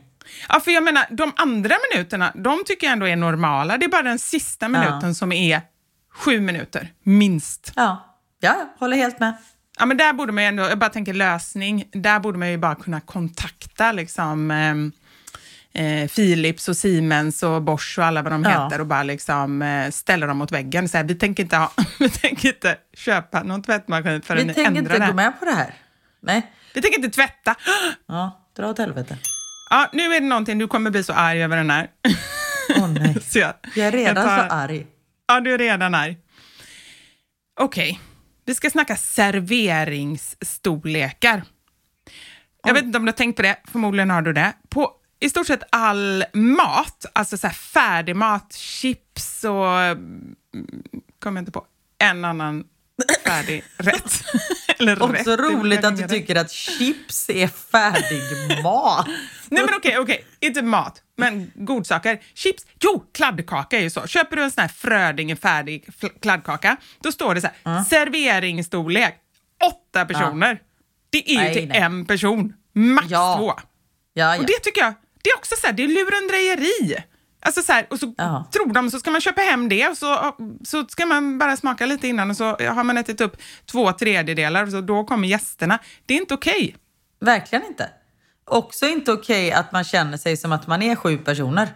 [0.49, 3.79] Ja, för jag menar, de andra minuterna, de tycker jag ändå är normala.
[3.79, 5.61] Det är bara den sista minuten som är
[6.13, 7.73] sju minuter, minst.
[7.77, 9.35] Ja, ja, håller helt med.
[9.79, 12.59] Ja, men där borde man ju ändå, jag bara tänker lösning, där borde man ju
[12.59, 14.93] bara kunna kontakta liksom ehm,
[15.75, 18.65] eh, Philips och Siemens och Bosch och alla vad de Ja.
[18.65, 20.89] heter och bara liksom eh, ställa dem mot väggen.
[20.89, 24.55] Så här, vi, tänker inte ha, vi tänker inte köpa någon tvättmaskin förrän Vi ni
[24.55, 25.11] tänker ändrar inte det.
[25.11, 25.75] gå med på det här.
[26.23, 27.55] Nej, Vi tänker inte tvätta.
[28.09, 29.19] ja, dra åt helvete.
[29.71, 31.89] Ja, nu är det någonting, du kommer bli så arg över den här.
[32.77, 34.87] Åh nej, så jag, jag är redan tar- så arg.
[35.27, 36.17] Ja, du är redan arg.
[37.61, 38.01] Okej,
[38.47, 41.43] vi ska snacka serveringsstorlekar.
[42.67, 44.53] Jag vet inte om du har tänkt på det, förmodligen har du det.
[44.69, 44.91] På
[45.25, 49.79] i stort sett all mat, alltså så här färdig mat, chips och...
[49.79, 50.37] mm,
[51.19, 51.67] kommer jag inte på
[51.99, 52.65] en annan
[53.25, 54.25] färdig rätt.
[54.79, 59.07] Eller Också roligt att du tycker att chips är färdig mat.
[59.49, 62.21] Nej men okej, okej, inte mat, men godsaker.
[62.35, 64.07] Chips, jo, kladdkaka är ju så.
[64.07, 65.89] Köper du en sån här Frödinge färdig
[66.23, 69.15] kladdkaka, då står det så här, serveringsstorlek,
[69.67, 70.61] åtta personer.
[71.11, 71.79] Det är ju till nej.
[71.79, 73.37] en person, max Ja.
[73.39, 73.47] två.
[74.13, 74.41] Ja, ja.
[74.41, 77.05] Och det tycker jag, det är också så här, det är lurendrejeri.
[77.47, 78.49] Alltså så här, och så Ja.
[78.53, 81.87] tror de, så ska man köpa hem det och så, så ska man bara smaka
[81.87, 85.79] lite innan och så har man ätit upp två tredjedelar och så då kommer gästerna.
[86.07, 86.77] Det är inte okej.
[87.21, 87.91] Verkligen inte.
[88.47, 91.69] Också inte okej att man känner sig som att man är sju personer.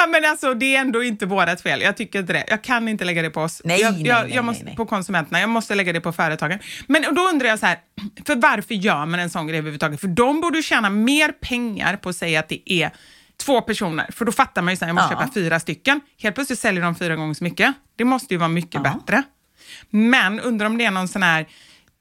[0.00, 1.80] Ja, men alltså, det är ändå inte vårat fel.
[1.80, 2.44] Jag tycker inte det.
[2.48, 3.62] Jag kan inte lägga det på oss.
[3.64, 4.76] Nej, jag, nej, jag, nej, jag måste, nej, nej.
[4.76, 5.40] På konsumenterna.
[5.40, 6.58] Jag måste lägga det på företagen.
[6.86, 7.78] Men då undrar jag så här,
[8.26, 10.00] för varför gör man en sån grej överhuvudtaget?
[10.00, 12.90] För de borde tjäna mer pengar på att säga att det är
[13.44, 14.06] två personer.
[14.12, 15.20] För då fattar man ju att jag måste Ja.
[15.20, 16.00] köpa fyra stycken.
[16.22, 17.74] Helt plötsligt säljer de fyra gånger så mycket.
[17.96, 18.92] Det måste ju vara mycket Ja.
[18.98, 19.22] bättre.
[19.90, 21.46] Men undrar om det är någon sån här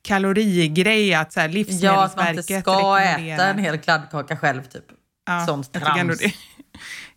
[0.07, 2.99] kalorigrej att så här, Ja, Livsmedelsverket att man inte ska
[3.35, 4.83] äta en hel kladdkaka själv typ.
[5.27, 6.21] Ja, ändå trams.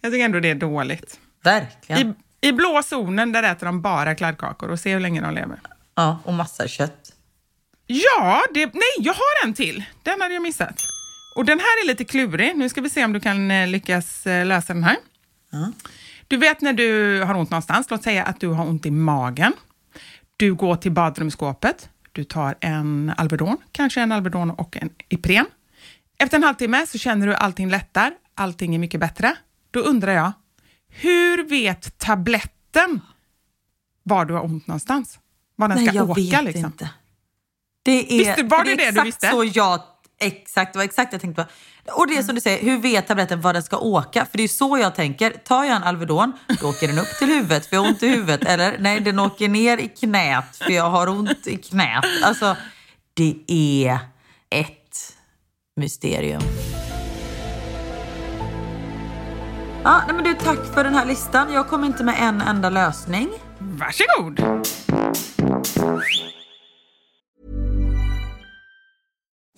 [0.01, 1.21] Jag tycker ändå det är dåligt.
[1.45, 2.15] Verkligen.
[2.41, 5.61] I, I blå zonen där äter de bara kladdkakor och se hur länge de lever.
[5.95, 7.13] Ja, och massa kött.
[7.87, 9.85] Ja, det, nej, jag har en till.
[10.03, 10.83] Den hade jag missat.
[11.37, 12.57] Och den här är lite klurig.
[12.57, 14.97] Nu ska vi se om du kan eh, lyckas eh, lösa den här.
[16.29, 19.53] Du vet när du har ont någonstans, låt säga att du har ont i magen.
[20.37, 25.47] Du går till badrumsskåpet, du tar en Alvedon, kanske en Alvedon och en Ipren.
[26.19, 29.37] Efter en halvtimme så känner du allting lättar, allting är mycket bättre.
[29.71, 30.33] Då undrar jag,
[30.89, 33.01] hur vet tabletten
[34.03, 35.19] var du har ont någonstans?
[35.57, 36.65] Var den Nej, ska jag åka vet liksom?
[36.65, 36.91] inte.
[37.83, 39.31] Det är, Visste- var för det det du visste?
[39.31, 39.81] Så jag,
[40.21, 41.51] exakt, det var exakt jag tänkte på.
[41.93, 44.27] Och det är som du säger, hur vet tabletten var den ska åka?
[44.27, 45.31] För det är så jag tänker.
[45.31, 48.09] Tar jag en Alvedon, då åker den upp till huvudet för jag har ont i
[48.09, 48.45] huvudet.
[48.45, 52.05] Eller nej, den åker ner i knät för jag har ont i knät.
[52.25, 52.57] Alltså,
[53.15, 53.99] det är
[54.51, 55.17] ett
[55.77, 56.43] mysterium.
[59.89, 61.53] Ja, nej men du, tack för den här listan.
[61.53, 63.29] Jag kom inte med en enda lösning.
[63.59, 64.41] Varsågod!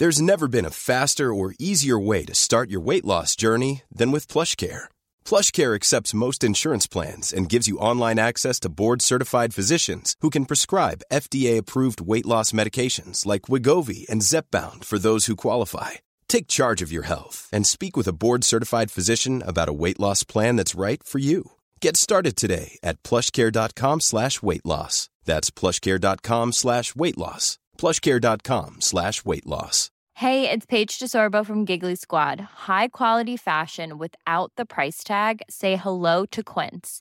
[0.00, 4.12] There's never been a faster or easier way to start your weight loss journey than
[4.12, 4.84] with PlushCare.
[5.24, 10.46] PlushCare accepts most insurance plans and gives you online access to board-certified physicians who can
[10.46, 15.90] prescribe FDA-approved weight loss medications like Wigovi and Zepbound for those who qualify.
[16.30, 20.22] Take charge of your health and speak with a board-certified physician about a weight loss
[20.22, 21.42] plan that's right for you.
[21.80, 25.10] Get started today at plushcare.com slash weight loss.
[25.24, 27.58] That's plushcare.com slash weight loss.
[27.78, 29.90] plushcare.com slash weight loss.
[30.14, 32.40] Hey, it's Paige DeSorbo from Giggly Squad.
[32.68, 35.42] High quality fashion without the price tag.
[35.48, 37.00] Say hello to Quince.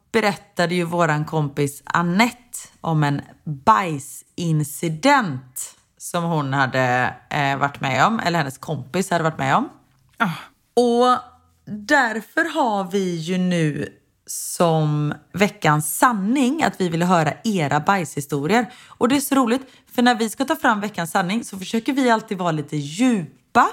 [0.11, 8.19] berättade ju våran kompis Annette om en bajsincident som hon hade eh, varit med om,
[8.19, 9.69] eller hennes kompis hade varit med om.
[10.17, 10.29] Ah.
[10.73, 11.17] Och
[11.65, 13.89] därför har vi ju nu
[14.25, 18.73] som veckans sanning att vi vill höra era bajshistorier.
[18.87, 19.61] Och det är så roligt,
[19.95, 23.69] för när vi ska ta fram veckans sanning så försöker vi alltid vara lite djupa.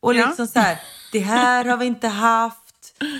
[0.00, 0.26] Och Ja.
[0.26, 0.78] liksom så här,
[1.12, 2.61] det här har vi inte haft.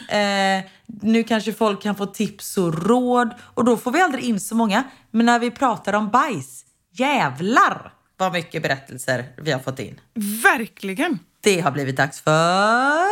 [0.09, 3.35] Eh, nu kanske folk kan få tips och råd.
[3.55, 4.85] Och då får vi aldrig in så många.
[5.11, 10.01] Men när vi pratar om bajs, jävlar vad mycket berättelser vi har fått in.
[10.43, 11.19] Verkligen!
[11.41, 13.07] Det har blivit dags för...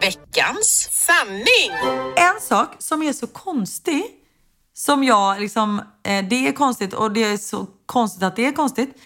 [0.00, 1.70] Veckans Sanning!
[2.16, 4.04] En sak som är så konstig,
[4.74, 8.52] som jag liksom, eh, det är konstigt och det är så konstigt att det är
[8.52, 8.96] konstigt.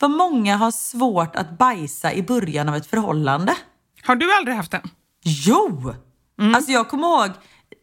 [0.00, 3.54] För många har svårt att bajsa i början av ett förhållande.
[4.02, 4.90] Har du aldrig haft den?
[5.24, 5.94] Jo!
[6.54, 7.30] Alltså jag kommer ihåg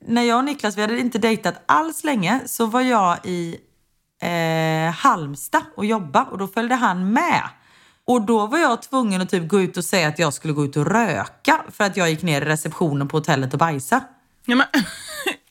[0.05, 3.57] när jag och Niklas, vi hade inte dejtat alls länge, så var jag i
[4.21, 7.41] eh, Halmstad och jobba och då följde han med.
[8.05, 10.65] Och då var jag tvungen att typ gå ut och säga att jag skulle gå
[10.65, 14.03] ut och röka för att jag gick ner i receptionen på hotellet och bajsa.
[14.45, 14.67] Ja, men,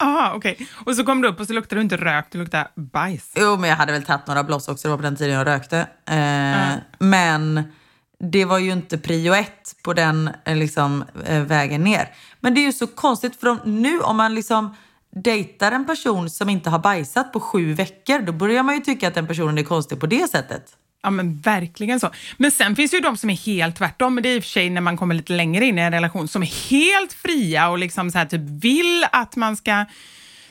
[0.09, 0.69] aha, okej.
[0.87, 3.33] Och så kom du upp och så luktade du inte rök, du luktade bajs.
[3.37, 4.89] Jo, men jag hade väl tagit några bloss också.
[4.89, 5.79] Det var på den tiden jag rökte.
[6.07, 7.73] Eh, Men
[8.19, 12.09] det var ju inte prio ett på den eh, liksom, eh, vägen ner.
[12.41, 14.77] Men det är ju så konstigt för om, nu om man liksom
[15.11, 19.09] dejtar en person som inte har bajsat på sju veckor, då börjar man ju tycka
[19.09, 20.63] att den personen är konstig på det sättet.
[21.03, 22.11] Ja men verkligen så.
[22.37, 24.43] Men sen finns det ju de som är helt tvärtom, men det är i och
[24.43, 27.69] för sig när man kommer lite längre in i en relation, som är helt fria
[27.69, 29.85] och liksom så här, typ vill att man ska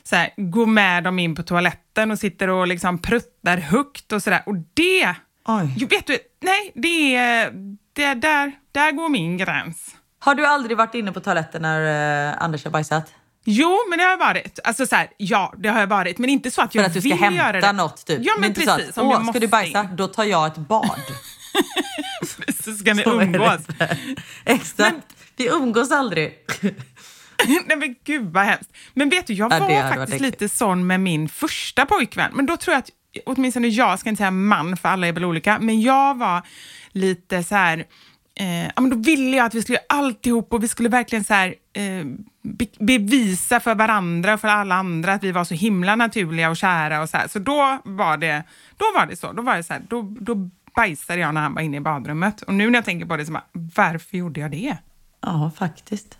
[0.03, 4.23] så här, gå med dem in på toaletten och sitter och liksom pruttar högt och
[4.23, 4.43] sådär.
[4.45, 5.15] Och det,
[5.47, 5.73] Oj.
[5.77, 7.51] Jo, vet du, nej, det är,
[7.93, 9.95] det är där, där går min gräns.
[10.19, 13.13] Har du aldrig varit inne på toaletten när eh, Anders har bajsat?
[13.47, 14.59] Jo, men det har jag varit.
[14.63, 16.93] Alltså så här, ja, det har jag varit, men inte så att För jag att
[16.93, 17.71] du ska vill göra hämta det.
[17.73, 18.19] något typ?
[18.23, 18.93] Ja, Det men inte precis.
[18.95, 19.81] Så om att, Åh, ska du bajsa?
[19.83, 19.95] in.
[19.95, 20.99] Då tar jag ett bad.
[22.63, 23.25] Så ska ni Så det.
[23.25, 23.59] umgås.
[24.45, 24.97] Exakt.
[25.37, 26.33] Vi umgås aldrig.
[27.67, 28.69] Nej men gud vad hemskt.
[28.93, 32.31] Men vet du, jag Ja, det var faktiskt lite sån med min första pojkvän.
[32.33, 32.89] Men då tror jag att,
[33.25, 36.41] åtminstone jag, ska inte säga man för alla är väl olika, men jag var
[36.91, 37.85] lite så här,
[38.35, 41.23] eh, ja men då ville jag att vi skulle göra alltihop och vi skulle verkligen
[41.23, 42.05] så här, eh,
[42.41, 46.57] be bevisa för varandra och för alla andra att vi var så himla naturliga och
[46.57, 47.27] kära och så här.
[47.27, 48.43] Så då var det,
[48.77, 49.31] då var det så.
[49.31, 52.41] Då var det så här, då, då bajsade jag när han var inne i badrummet.
[52.41, 54.77] Och nu när jag tänker på det så bara, varför gjorde jag det?
[55.21, 56.17] Ja, faktiskt.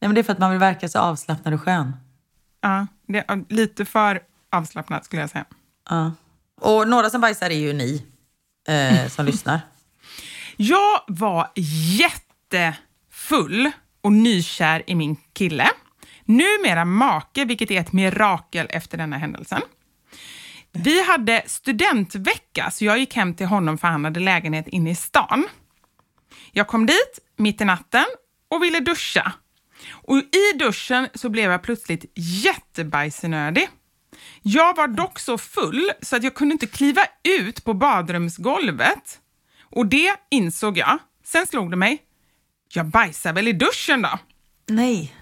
[0.00, 1.92] Nej, men det är för att man vill verka så avslappnad och skön.
[2.60, 4.20] Ja, det, lite för
[4.50, 5.44] avslappnat skulle jag säga.
[5.90, 6.12] Ja.
[6.60, 8.06] Och några som bajsar är ju ni
[8.68, 9.60] eh, som lyssnar.
[10.56, 11.50] Jag var
[11.98, 13.70] jättefull
[14.00, 15.70] och nykär i min kille.
[16.24, 19.62] Numera make, vilket är ett mirakel efter denna händelsen.
[20.72, 24.94] Vi hade studentvecka, så jag gick hem till honom för han hade lägenhet inne i
[24.94, 25.48] stan.
[26.52, 28.04] Jag kom dit mitt i natten
[28.48, 29.32] och ville duscha.
[29.90, 33.68] Och i duschen så blev jag plötsligt jättebajsnödig.
[34.42, 39.20] Jag var dock så full så att jag kunde inte kliva ut på badrumsgolvet.
[39.62, 40.98] Och det insåg jag.
[41.24, 42.02] Sen slog det mig.
[42.74, 44.18] Jag bajsar väl i duschen då.
[44.68, 45.14] Nej.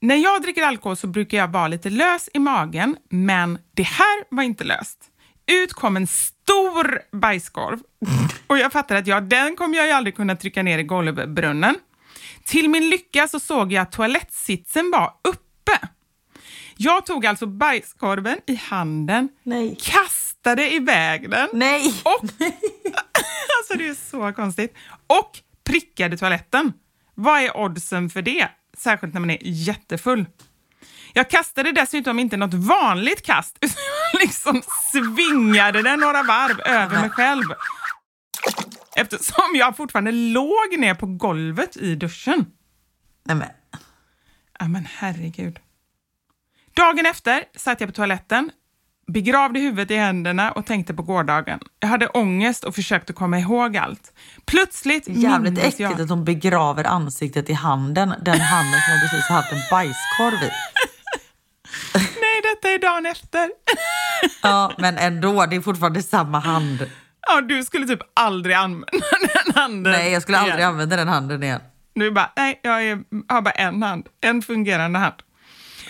[0.00, 4.24] När jag dricker alkohol så brukar jag vara lite lös i magen, men det här
[4.34, 4.98] var inte löst.
[5.46, 7.80] Ut kom en stor bajskorv
[8.46, 11.74] och jag fattade att ja, den kommer jag ju aldrig kunna trycka ner i golvbrunnen.
[12.44, 15.88] Till min lycka så såg jag att toalettsitsen var uppe.
[16.82, 19.78] Jag tog alltså bajskorven i handen, Nej.
[19.82, 21.94] kastade iväg den Nej.
[22.04, 22.24] och,
[23.58, 24.74] alltså det är så konstigt,
[25.06, 26.72] och prickade toaletten.
[27.14, 28.48] Vad är oddsen för det?
[28.78, 30.26] Särskilt när man är jättefull.
[31.12, 34.62] Jag kastade dessutom inte något vanligt kast, utan jag liksom
[34.92, 37.44] svingade den några varv över mig själv.
[38.96, 42.46] Eftersom jag fortfarande låg ner på golvet i duschen.
[43.24, 43.48] Nej men.
[44.58, 45.58] Ja, men herregud.
[46.80, 48.50] Dagen efter satt jag på toaletten,
[49.12, 51.60] begravde huvudet i händerna och tänkte på gårdagen.
[51.80, 54.12] Jag hade ångest och försökte komma ihåg allt.
[54.46, 56.00] Plötsligt Jävligt äckligt jag...
[56.00, 58.14] att hon begraver ansiktet i handen.
[58.22, 60.50] Den handen som hon precis har haft en bajskorv i.
[61.94, 63.50] Nej, detta är dagen efter.
[64.42, 65.46] Ja, men ändå.
[65.46, 66.90] Det är fortfarande samma hand.
[67.28, 68.86] Ja, du skulle typ aldrig använda
[69.44, 69.92] den handen.
[69.92, 70.68] Nej, jag skulle aldrig igen.
[70.68, 71.60] använda den handen igen.
[71.94, 74.06] Nu bara, nej, jag är, har bara en hand.
[74.20, 75.14] En fungerande hand.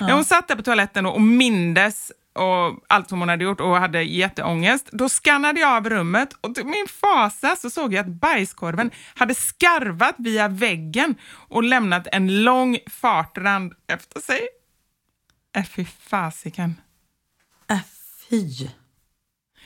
[0.01, 3.61] När hon satt där på toaletten och, och mindes och allt som hon hade gjort
[3.61, 8.01] och hade jätteångest, då skannade jag av rummet och till min fasa så såg jag
[8.01, 11.15] att bajskorven hade skarvat via väggen
[11.49, 14.41] och lämnat en lång fartrand efter sig.
[15.57, 16.81] Äh, fy fasiken.
[17.71, 17.79] Äh,
[18.29, 18.69] fy.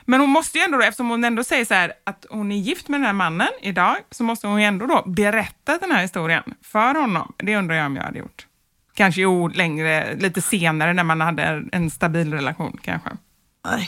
[0.05, 2.57] Men hon måste ju ändå, då, eftersom hon ändå säger så här att hon är
[2.57, 6.03] gift med den här mannen idag, så måste hon ju ändå då berätta den här
[6.03, 7.35] historien för honom.
[7.39, 8.47] Det undrar jag om jag hade gjort.
[8.95, 13.11] Kanske jo, längre, lite senare när man hade en stabil relation kanske.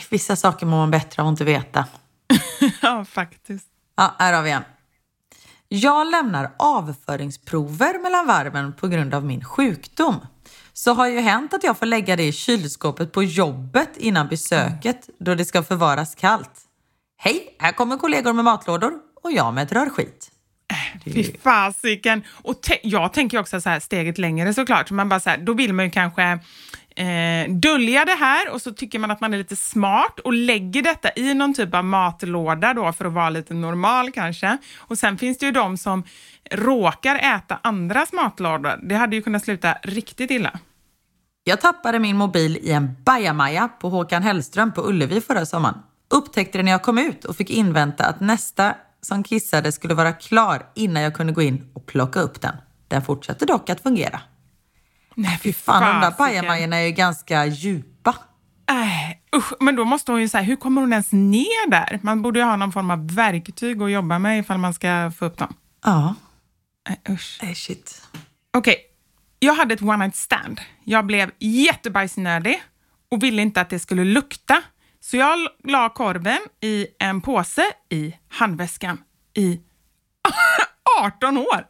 [0.09, 1.85] Vissa saker mår man bättre av att inte veta.
[2.81, 3.67] ja, faktiskt.
[3.95, 4.63] Ja, här har vi en.
[5.67, 10.15] Jag lämnar avföringsprover mellan varven på grund av min sjukdom.
[10.73, 15.09] Så har ju hänt att jag får lägga det i kylskåpet på jobbet innan besöket
[15.19, 16.61] då det ska förvaras kallt.
[17.17, 18.93] Hej, här kommer kollegor med matlådor
[19.23, 20.31] och jag med ett rör skit.
[21.05, 22.23] Fy fasiken.
[22.31, 24.87] Och te- jag tänker också så här steget längre såklart.
[24.87, 26.23] Så man bara så här, då vill man ju kanske
[26.95, 30.81] eh, dölja det här och så tycker man att man är lite smart och lägger
[30.81, 34.57] detta i någon typ av matlåda då för att vara lite normal kanske.
[34.77, 36.03] Och sen finns det ju de som
[36.51, 38.79] råkar äta andras matlådor.
[38.83, 40.59] Det hade ju kunnat sluta riktigt illa.
[41.43, 45.77] Jag tappade min mobil i en bajamaja på Håkan Hellström på Ullevi förra sommaren.
[46.09, 50.13] Upptäckte det när jag kom ut och fick invänta att nästa som kissade skulle vara
[50.13, 52.55] klar innan jag kunde gå in och plocka upp den.
[52.87, 54.21] Den fortsatte dock att fungera.
[55.15, 56.15] Nej, fy Fan, de där fasiken.
[56.17, 58.15] bajamajorna är ju ganska djupa.
[58.69, 61.99] Äh, usch, men då måste hon ju säga, hur kommer hon ens ner där?
[62.03, 65.25] Man borde ju ha någon form av verktyg att jobba med ifall man ska få
[65.25, 65.53] upp dem.
[65.85, 66.15] Ja,
[66.89, 67.39] Äh, usch.
[67.43, 68.01] äh, shit.
[68.57, 68.75] Okej,
[69.39, 70.61] jag hade ett one night stand.
[70.83, 72.61] Jag blev jättebajsnödig
[73.11, 74.61] och ville inte att det skulle lukta.
[75.11, 79.01] Så jag la korven i en påse i handväskan
[79.33, 79.59] i
[81.01, 81.65] 18 år.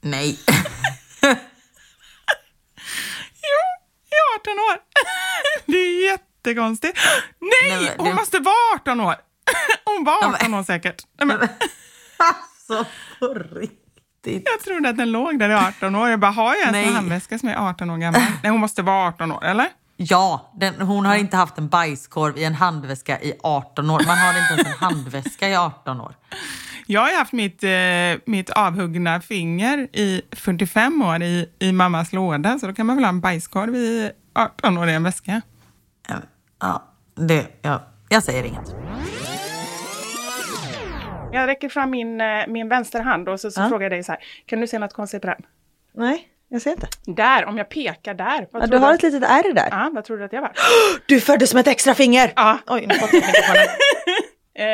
[0.00, 0.38] Nej.
[3.46, 3.60] Jo,
[4.10, 4.78] i 18 år.
[5.72, 6.98] Det är jättekonstigt.
[7.40, 9.14] Nej, Nej, hon det- måste vara 18 år.
[9.84, 11.02] Hon var Ja, men- 18 år säkert.
[11.18, 11.38] Nej, men,
[12.16, 12.86] Alltså,
[13.18, 14.42] på riktigt.
[14.52, 16.08] jag trodde att den låg där i 18 år.
[16.10, 16.84] Jag bara, har jag ens Nej.
[16.86, 18.22] en handväska som är 18 år gammal?
[18.42, 19.68] Nej, hon måste vara 18 år, eller?
[19.96, 24.02] Ja, den, hon har inte haft en bajskorv i en handväska i 18 år.
[24.06, 26.14] Man har inte ens en handväska i 18 år.
[26.86, 32.58] Jag har haft mitt, eh, mitt avhuggna finger i 45 år i, i mammas låda,
[32.58, 35.40] så då kan man väl ha en bajskorv i 18 år i en väska.
[36.08, 36.14] Ja,
[36.60, 36.84] Ja,
[37.14, 38.74] det, ja, jag säger inget.
[41.32, 43.68] Jag räcker fram min, eh, min vänsterhand och så, så Ja.
[43.68, 44.20] frågar jag dig så här.
[44.46, 45.42] Kan du se något konstigt på den?
[45.94, 46.86] Nej, jag ser inte.
[47.06, 48.48] Där, om jag pekar där.
[48.52, 49.68] Ja, du har att- ett litet ärr där.
[49.70, 50.52] Ja, vad tror du att jag var?
[51.06, 52.32] Du föddes med ett extra finger!
[52.36, 52.58] Ja.
[52.66, 53.66] Oj, nu jag mikrofonen.
[54.58, 54.64] Eh,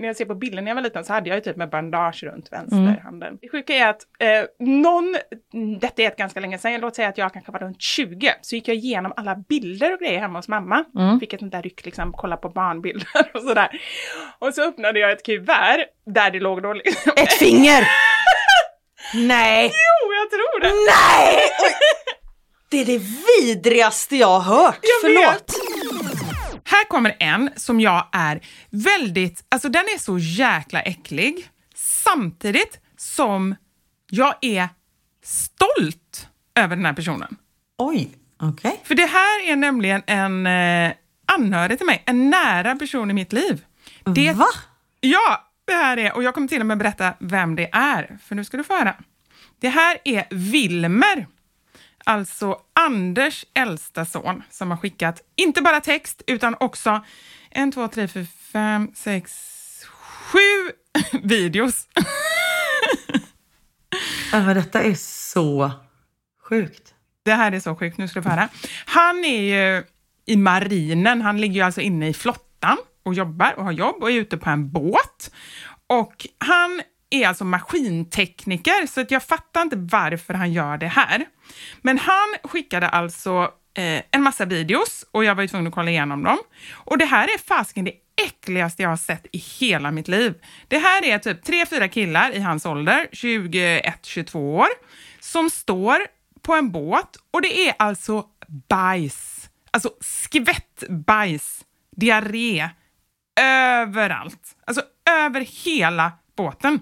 [0.00, 1.70] när jag ser på bilden när jag var liten så hade jag ju typ med
[1.70, 2.64] bandage runt Mm.
[2.86, 3.38] vänsterhanden.
[3.40, 5.16] Det sjuka är att eh, någon,
[5.80, 8.54] detta är ett ganska länge sedan, låt säga att jag kanske var runt 20, så
[8.56, 10.84] gick jag igenom alla bilder och grejer hemma hos mamma.
[10.98, 11.20] Mm.
[11.20, 13.68] Fick ett sånt där ryck, liksom, kolla på barnbilder och sådär.
[14.38, 17.12] Och så öppnade jag ett kuvert där det låg då liksom...
[17.16, 17.88] Ett finger!
[19.14, 19.64] Nej!
[19.72, 20.72] Jo, jag tror det!
[20.92, 21.38] Nej!
[21.60, 21.74] Oj.
[22.68, 24.78] Det är det vidrigaste jag har hört.
[24.82, 25.54] Jag Förlåt.
[26.64, 33.54] Här kommer en som jag är väldigt, alltså den är så jäkla äcklig, samtidigt som
[34.10, 34.68] jag är
[35.24, 37.36] stolt över den här personen.
[37.78, 38.10] Oj,
[38.42, 38.80] okej.
[38.84, 40.92] För det här är nämligen en eh,
[41.26, 43.64] anhörig till mig, en nära person i mitt liv.
[44.04, 44.46] Det, Va?
[45.00, 48.34] Ja, det här är, och jag kommer till och med berätta vem det är, för
[48.34, 48.96] nu ska du få höra.
[49.64, 51.26] Det här är Wilmer,
[52.04, 57.04] alltså Anders äldsta son, som har skickat inte bara text utan också
[57.50, 59.32] en, två, tre, fyra, fem, sex,
[59.86, 60.38] sju
[61.22, 61.88] videos.
[64.32, 65.70] Men detta är så
[66.48, 66.94] sjukt.
[67.22, 68.48] Det här är så sjukt, nu ska du få höra.
[68.86, 69.84] Han är ju
[70.26, 74.10] i marinen, han ligger ju alltså inne i flottan och jobbar och har jobb och
[74.10, 75.30] är ute på en båt.
[75.86, 76.82] Och han
[77.14, 81.24] är alltså maskintekniker, så att jag fattar inte varför han gör det här.
[81.82, 85.90] Men han skickade alltså eh, en massa videos och jag var ju tvungen att kolla
[85.90, 86.38] igenom dem.
[86.72, 87.94] Och det här är fasken det
[88.24, 90.34] äckligaste jag har sett i hela mitt liv.
[90.68, 94.68] Det här är typ tre, fyra killar i hans ålder, 21-22 år,
[95.20, 96.06] som står
[96.42, 98.24] på en båt och det är alltså
[98.68, 99.50] bajs.
[99.70, 101.64] Alltså skvättbajs,
[101.96, 102.68] diarré,
[103.40, 104.56] överallt.
[104.66, 106.80] Alltså över hela båten.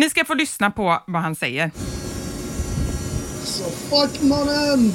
[0.00, 1.70] Ni ska få lyssna på vad han säger.
[3.44, 4.92] Så fuck mannen!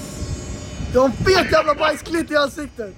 [0.93, 2.95] Du har en fet jävla bajsklitt i ansiktet!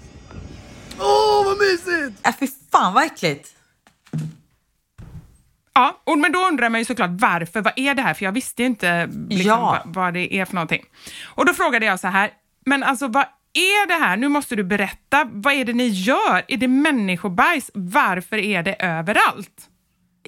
[0.99, 2.27] Åh, vad mysigt!
[2.27, 3.49] Äh, fy fan vad äckligt.
[5.73, 7.61] Ja, och, men då undrar man ju såklart varför.
[7.61, 8.13] Vad är det här?
[8.13, 9.81] För jag visste inte liksom, Ja.
[9.85, 10.83] vad, vad det är för någonting.
[11.25, 12.31] Och då frågade jag så här,
[12.65, 14.17] men alltså vad är det här?
[14.17, 15.29] Nu måste du berätta.
[15.31, 16.43] Vad är det ni gör?
[16.47, 17.71] Är det människobajs?
[17.73, 19.69] Varför är det överallt?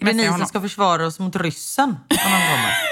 [0.01, 1.95] Är det Men ni som ska försvara oss mot ryssen?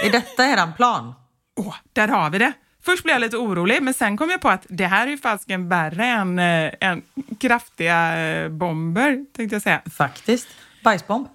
[0.03, 1.13] Är detta eran plan?
[1.55, 2.53] Åh, där har vi det.
[2.83, 5.17] Först blev jag lite orolig, men sen kom jag på att det här är ju
[5.17, 7.01] fasken värre än, äh, än
[7.39, 9.81] kraftiga äh, bomber, tänkte jag säga.
[9.91, 10.47] Faktiskt.
[10.83, 11.27] Bajsbomb.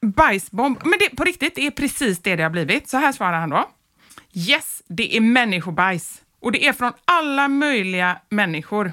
[0.00, 0.78] Bajsbomb.
[0.84, 2.88] Men det, på riktigt, det är precis det det har blivit.
[2.88, 3.70] Så här svarar han då.
[4.32, 6.22] Yes, det är människobajs.
[6.40, 8.92] Och det är från alla möjliga människor.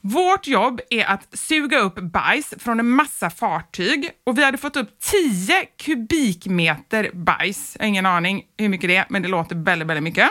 [0.00, 4.76] Vårt jobb är att suga upp bajs från en massa fartyg och vi hade fått
[4.76, 7.76] upp 10 kubikmeter bajs.
[7.78, 10.30] Jag har ingen aning hur mycket det är, men det låter väldigt, väldigt mycket.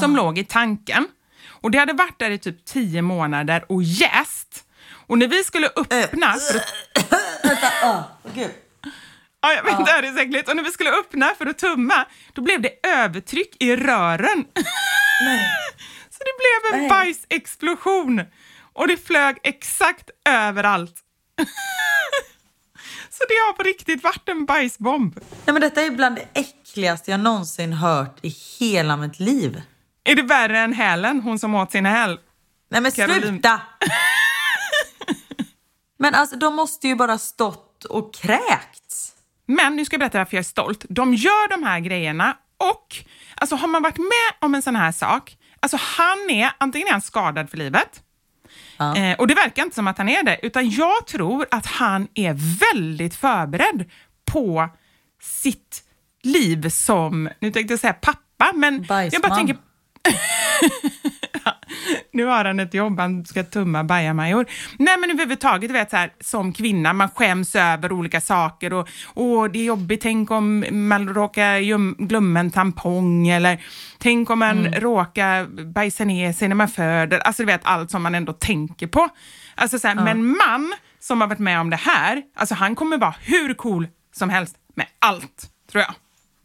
[0.00, 1.06] Som låg i tanken.
[1.48, 4.64] Och det hade varit där i typ 10 månader och jäst.
[5.06, 8.50] Och när vi skulle öppna för att Gud.
[9.40, 10.48] Ja, jag vet, det här är så äckligt.
[10.48, 14.44] Och när vi skulle öppna för att tumma, då blev det övertryck i rören.
[16.10, 18.20] Så det blev en bajsexplosion.
[18.74, 20.94] Och det flög exakt överallt.
[23.10, 25.14] Så det har på riktigt varit en bajsbomb.
[25.16, 29.62] Nej, men detta är bland det äckligaste jag någonsin hört i hela mitt liv.
[30.04, 32.18] Är det värre än hälen, hon som åt sin häl?
[32.70, 33.22] Nej men Caroline.
[33.22, 33.60] sluta!
[35.98, 39.12] men alltså de måste ju bara stått och kräkts.
[39.46, 40.84] Men nu ska jag berätta varför jag är stolt.
[40.88, 42.96] De gör de här grejerna och
[43.34, 46.92] alltså har man varit med om en sån här sak, alltså han är, antingen är
[46.92, 48.02] han skadad för livet,
[48.78, 52.08] eh, och det verkar inte som att han är det, utan jag tror att han
[52.14, 52.34] är
[52.74, 53.90] väldigt förberedd
[54.32, 54.68] på
[55.22, 55.82] sitt
[56.22, 59.36] liv som, nu tänkte jag säga pappa, men jag bara Bajsman.
[59.36, 59.56] tänker
[62.12, 64.46] nu har han ett jobb, han ska tumma bajamajor.
[64.78, 69.50] Nej men överhuvudtaget, vet så här, som kvinna, man skäms över olika saker och, och
[69.50, 73.64] det är jobbigt, tänk om man råkar glömma en tampong eller
[73.98, 77.18] tänk om man råkar bajsa ner sig när man föder.
[77.18, 79.08] Alltså du vet allt som man ändå tänker på.
[79.54, 82.98] Alltså så här, Men man som har varit med om det här, alltså han kommer
[82.98, 85.94] vara hur cool som helst med allt, tror jag.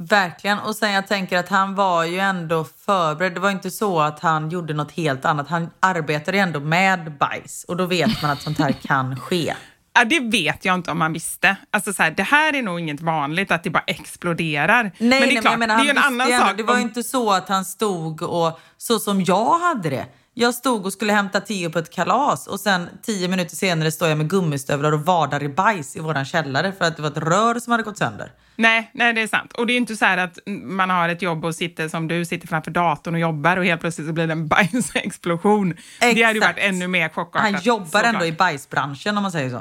[0.02, 0.60] Verkligen.
[0.60, 3.34] Och sen jag tänker att han var ju ändå förberedd.
[3.34, 5.47] Det var inte så att han gjorde något helt annat.
[5.50, 9.56] Han arbetade ju ändå med bajs och då vet man att sånt här kan ske.
[9.93, 11.56] Ja, det vet jag inte om man visste.
[11.72, 14.84] Alltså, så här, det här är nog inget vanligt, att det bara exploderar.
[14.84, 16.58] Nej, men det är nej, klart, men menar, det är en han annan sak.
[16.58, 20.06] Det var ju om- inte så att han stod och så som jag hade det.
[20.42, 24.10] Jag stod och skulle hämta Theo på ett kalas och sen tio minuter senare står
[24.10, 27.18] jag med gummistövlar och vadar i bajs i våran källare för att det var ett
[27.18, 28.32] rör som hade gått sönder.
[28.56, 29.54] Nej, nej, det är sant.
[29.54, 32.26] Och det är inte så här att man har ett jobb och sitter som du,
[32.26, 35.78] sitter framför datorn och jobbar och helt plötsligt så blir det en bajsexplosion.
[36.00, 36.58] Det hade ju Exakt.
[36.58, 37.52] varit ännu mer chockartat.
[37.52, 38.06] Han jobbar såklart.
[38.06, 39.60] ändå i bajsbranschen om man säger så.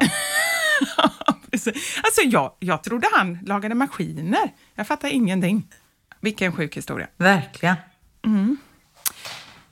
[1.50, 2.00] Precis.
[2.02, 4.52] alltså, jag, jag trodde han lagade maskiner.
[4.74, 5.68] Jag fattar ingenting.
[6.20, 7.06] Vilken sjuk historia.
[7.16, 7.76] Verkligen.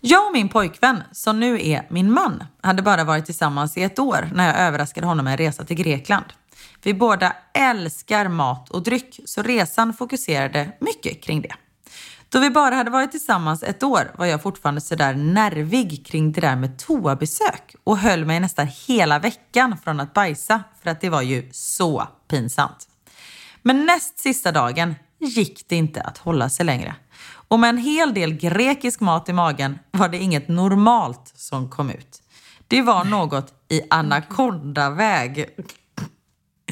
[0.09, 3.99] Jag och min pojkvän, som nu är min man, hade bara varit tillsammans i ett
[3.99, 6.25] år när jag överraskade honom med en resa till Grekland.
[6.83, 11.55] Vi båda älskar mat och dryck, så resan fokuserade mycket kring det.
[12.29, 16.41] Då vi bara hade varit tillsammans ett år var jag fortfarande sådär nervig kring det
[16.41, 21.09] där med toabesök och höll mig nästan hela veckan från att bajsa för att det
[21.09, 22.89] var ju så pinsamt.
[23.63, 26.95] Men näst sista dagen gick det inte att hålla sig längre.
[27.49, 31.91] Och med en hel del grekisk mat i magen var det inget normalt som kom
[31.91, 32.23] ut.
[32.69, 35.49] Det var något i anakondaväg.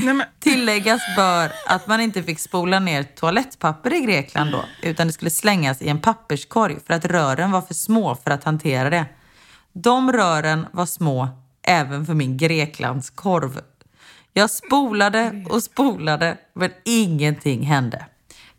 [0.01, 5.07] Nej, men, Tilläggas bör att man inte fick spola ner toalettpapper i Grekland då, utan
[5.07, 8.91] det skulle slängas i en papperskorg för att rören var för små för att hantera
[8.91, 9.07] det.
[9.73, 11.29] De rören var små
[11.63, 13.61] även för min Greklandskorv.
[14.33, 18.07] Jag spolade och spolade, men ingenting hände.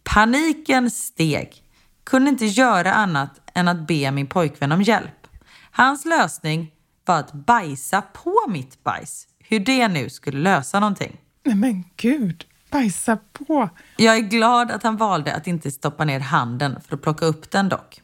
[0.03, 1.64] Paniken steg.
[2.05, 5.27] Kunde inte göra annat än att be min pojkvän om hjälp.
[5.71, 6.71] Hans lösning
[7.05, 9.27] var att bajsa på mitt bajs.
[9.39, 11.17] Hur det nu skulle lösa någonting.
[11.43, 13.69] nej men gud, bajsa på.
[13.97, 17.51] Jag är glad att han valde att inte stoppa ner handen för att plocka upp
[17.51, 18.01] den dock.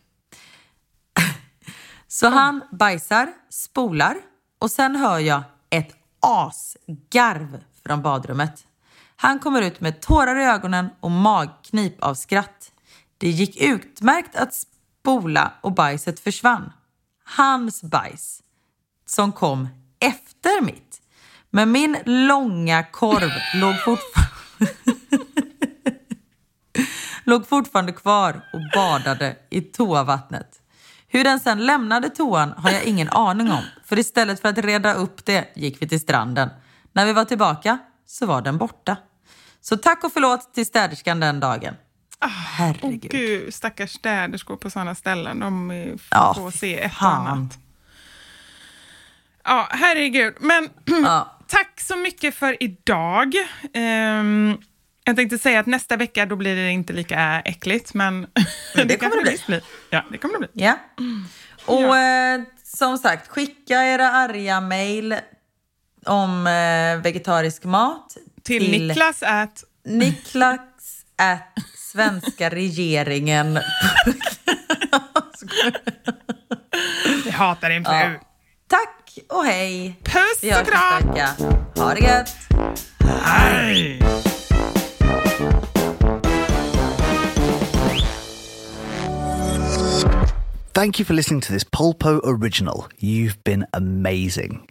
[2.07, 4.17] Så han bajsar, spolar
[4.59, 8.67] och sen hör jag ett asgarv från badrummet.
[9.15, 12.70] Han kommer ut med tårar i ögonen och magknip av skratt.
[13.21, 16.73] Det gick utmärkt att spola och bajset försvann.
[17.23, 18.41] Hans bajs,
[19.05, 19.67] som kom
[19.99, 21.01] efter mitt.
[21.49, 24.73] Men min långa korv låg fortfarande
[27.23, 30.61] låg fortfarande kvar och badade i toavattnet.
[31.07, 33.63] Hur den sen lämnade toan har jag ingen aning om.
[33.85, 36.49] För istället för att reda upp det gick vi till stranden.
[36.91, 38.97] När vi var tillbaka så var den borta.
[39.61, 41.75] Så tack och förlåt till städerskan den dagen.
[42.23, 43.11] Åh Herregud.
[43.11, 45.39] gud, stackars städerskor på sådana ställen.
[45.39, 45.71] De
[46.11, 47.27] Ja, får fy se ett och fan.
[47.27, 47.57] annat.
[49.43, 50.33] Ja, herregud.
[50.39, 50.69] Men
[51.03, 51.37] Ja.
[51.47, 53.33] tack så mycket för idag.
[53.73, 54.57] Ehm,
[55.03, 58.21] jag tänkte säga att nästa vecka då blir det inte lika äckligt, men,
[58.75, 59.37] det kommer kanske det bli.
[59.47, 59.61] blir.
[59.89, 60.63] Ja, det kommer det bli.
[60.63, 60.75] Ja.
[61.65, 65.15] Och eh, som sagt, skicka era arga mejl
[66.05, 71.53] om eh, vegetarisk mat Till, Niklas att Niklas at
[71.91, 73.53] svenska regeringen.
[77.25, 77.93] jag hatar din fru.
[77.93, 78.09] Ja.
[78.67, 79.95] Tack och hej.
[80.03, 81.17] Puss och kram!
[81.75, 82.35] Ha det gött.
[83.23, 83.99] Hej!
[90.73, 92.85] Thank you for listening to this Polpo original.
[92.99, 94.70] You've been amazing.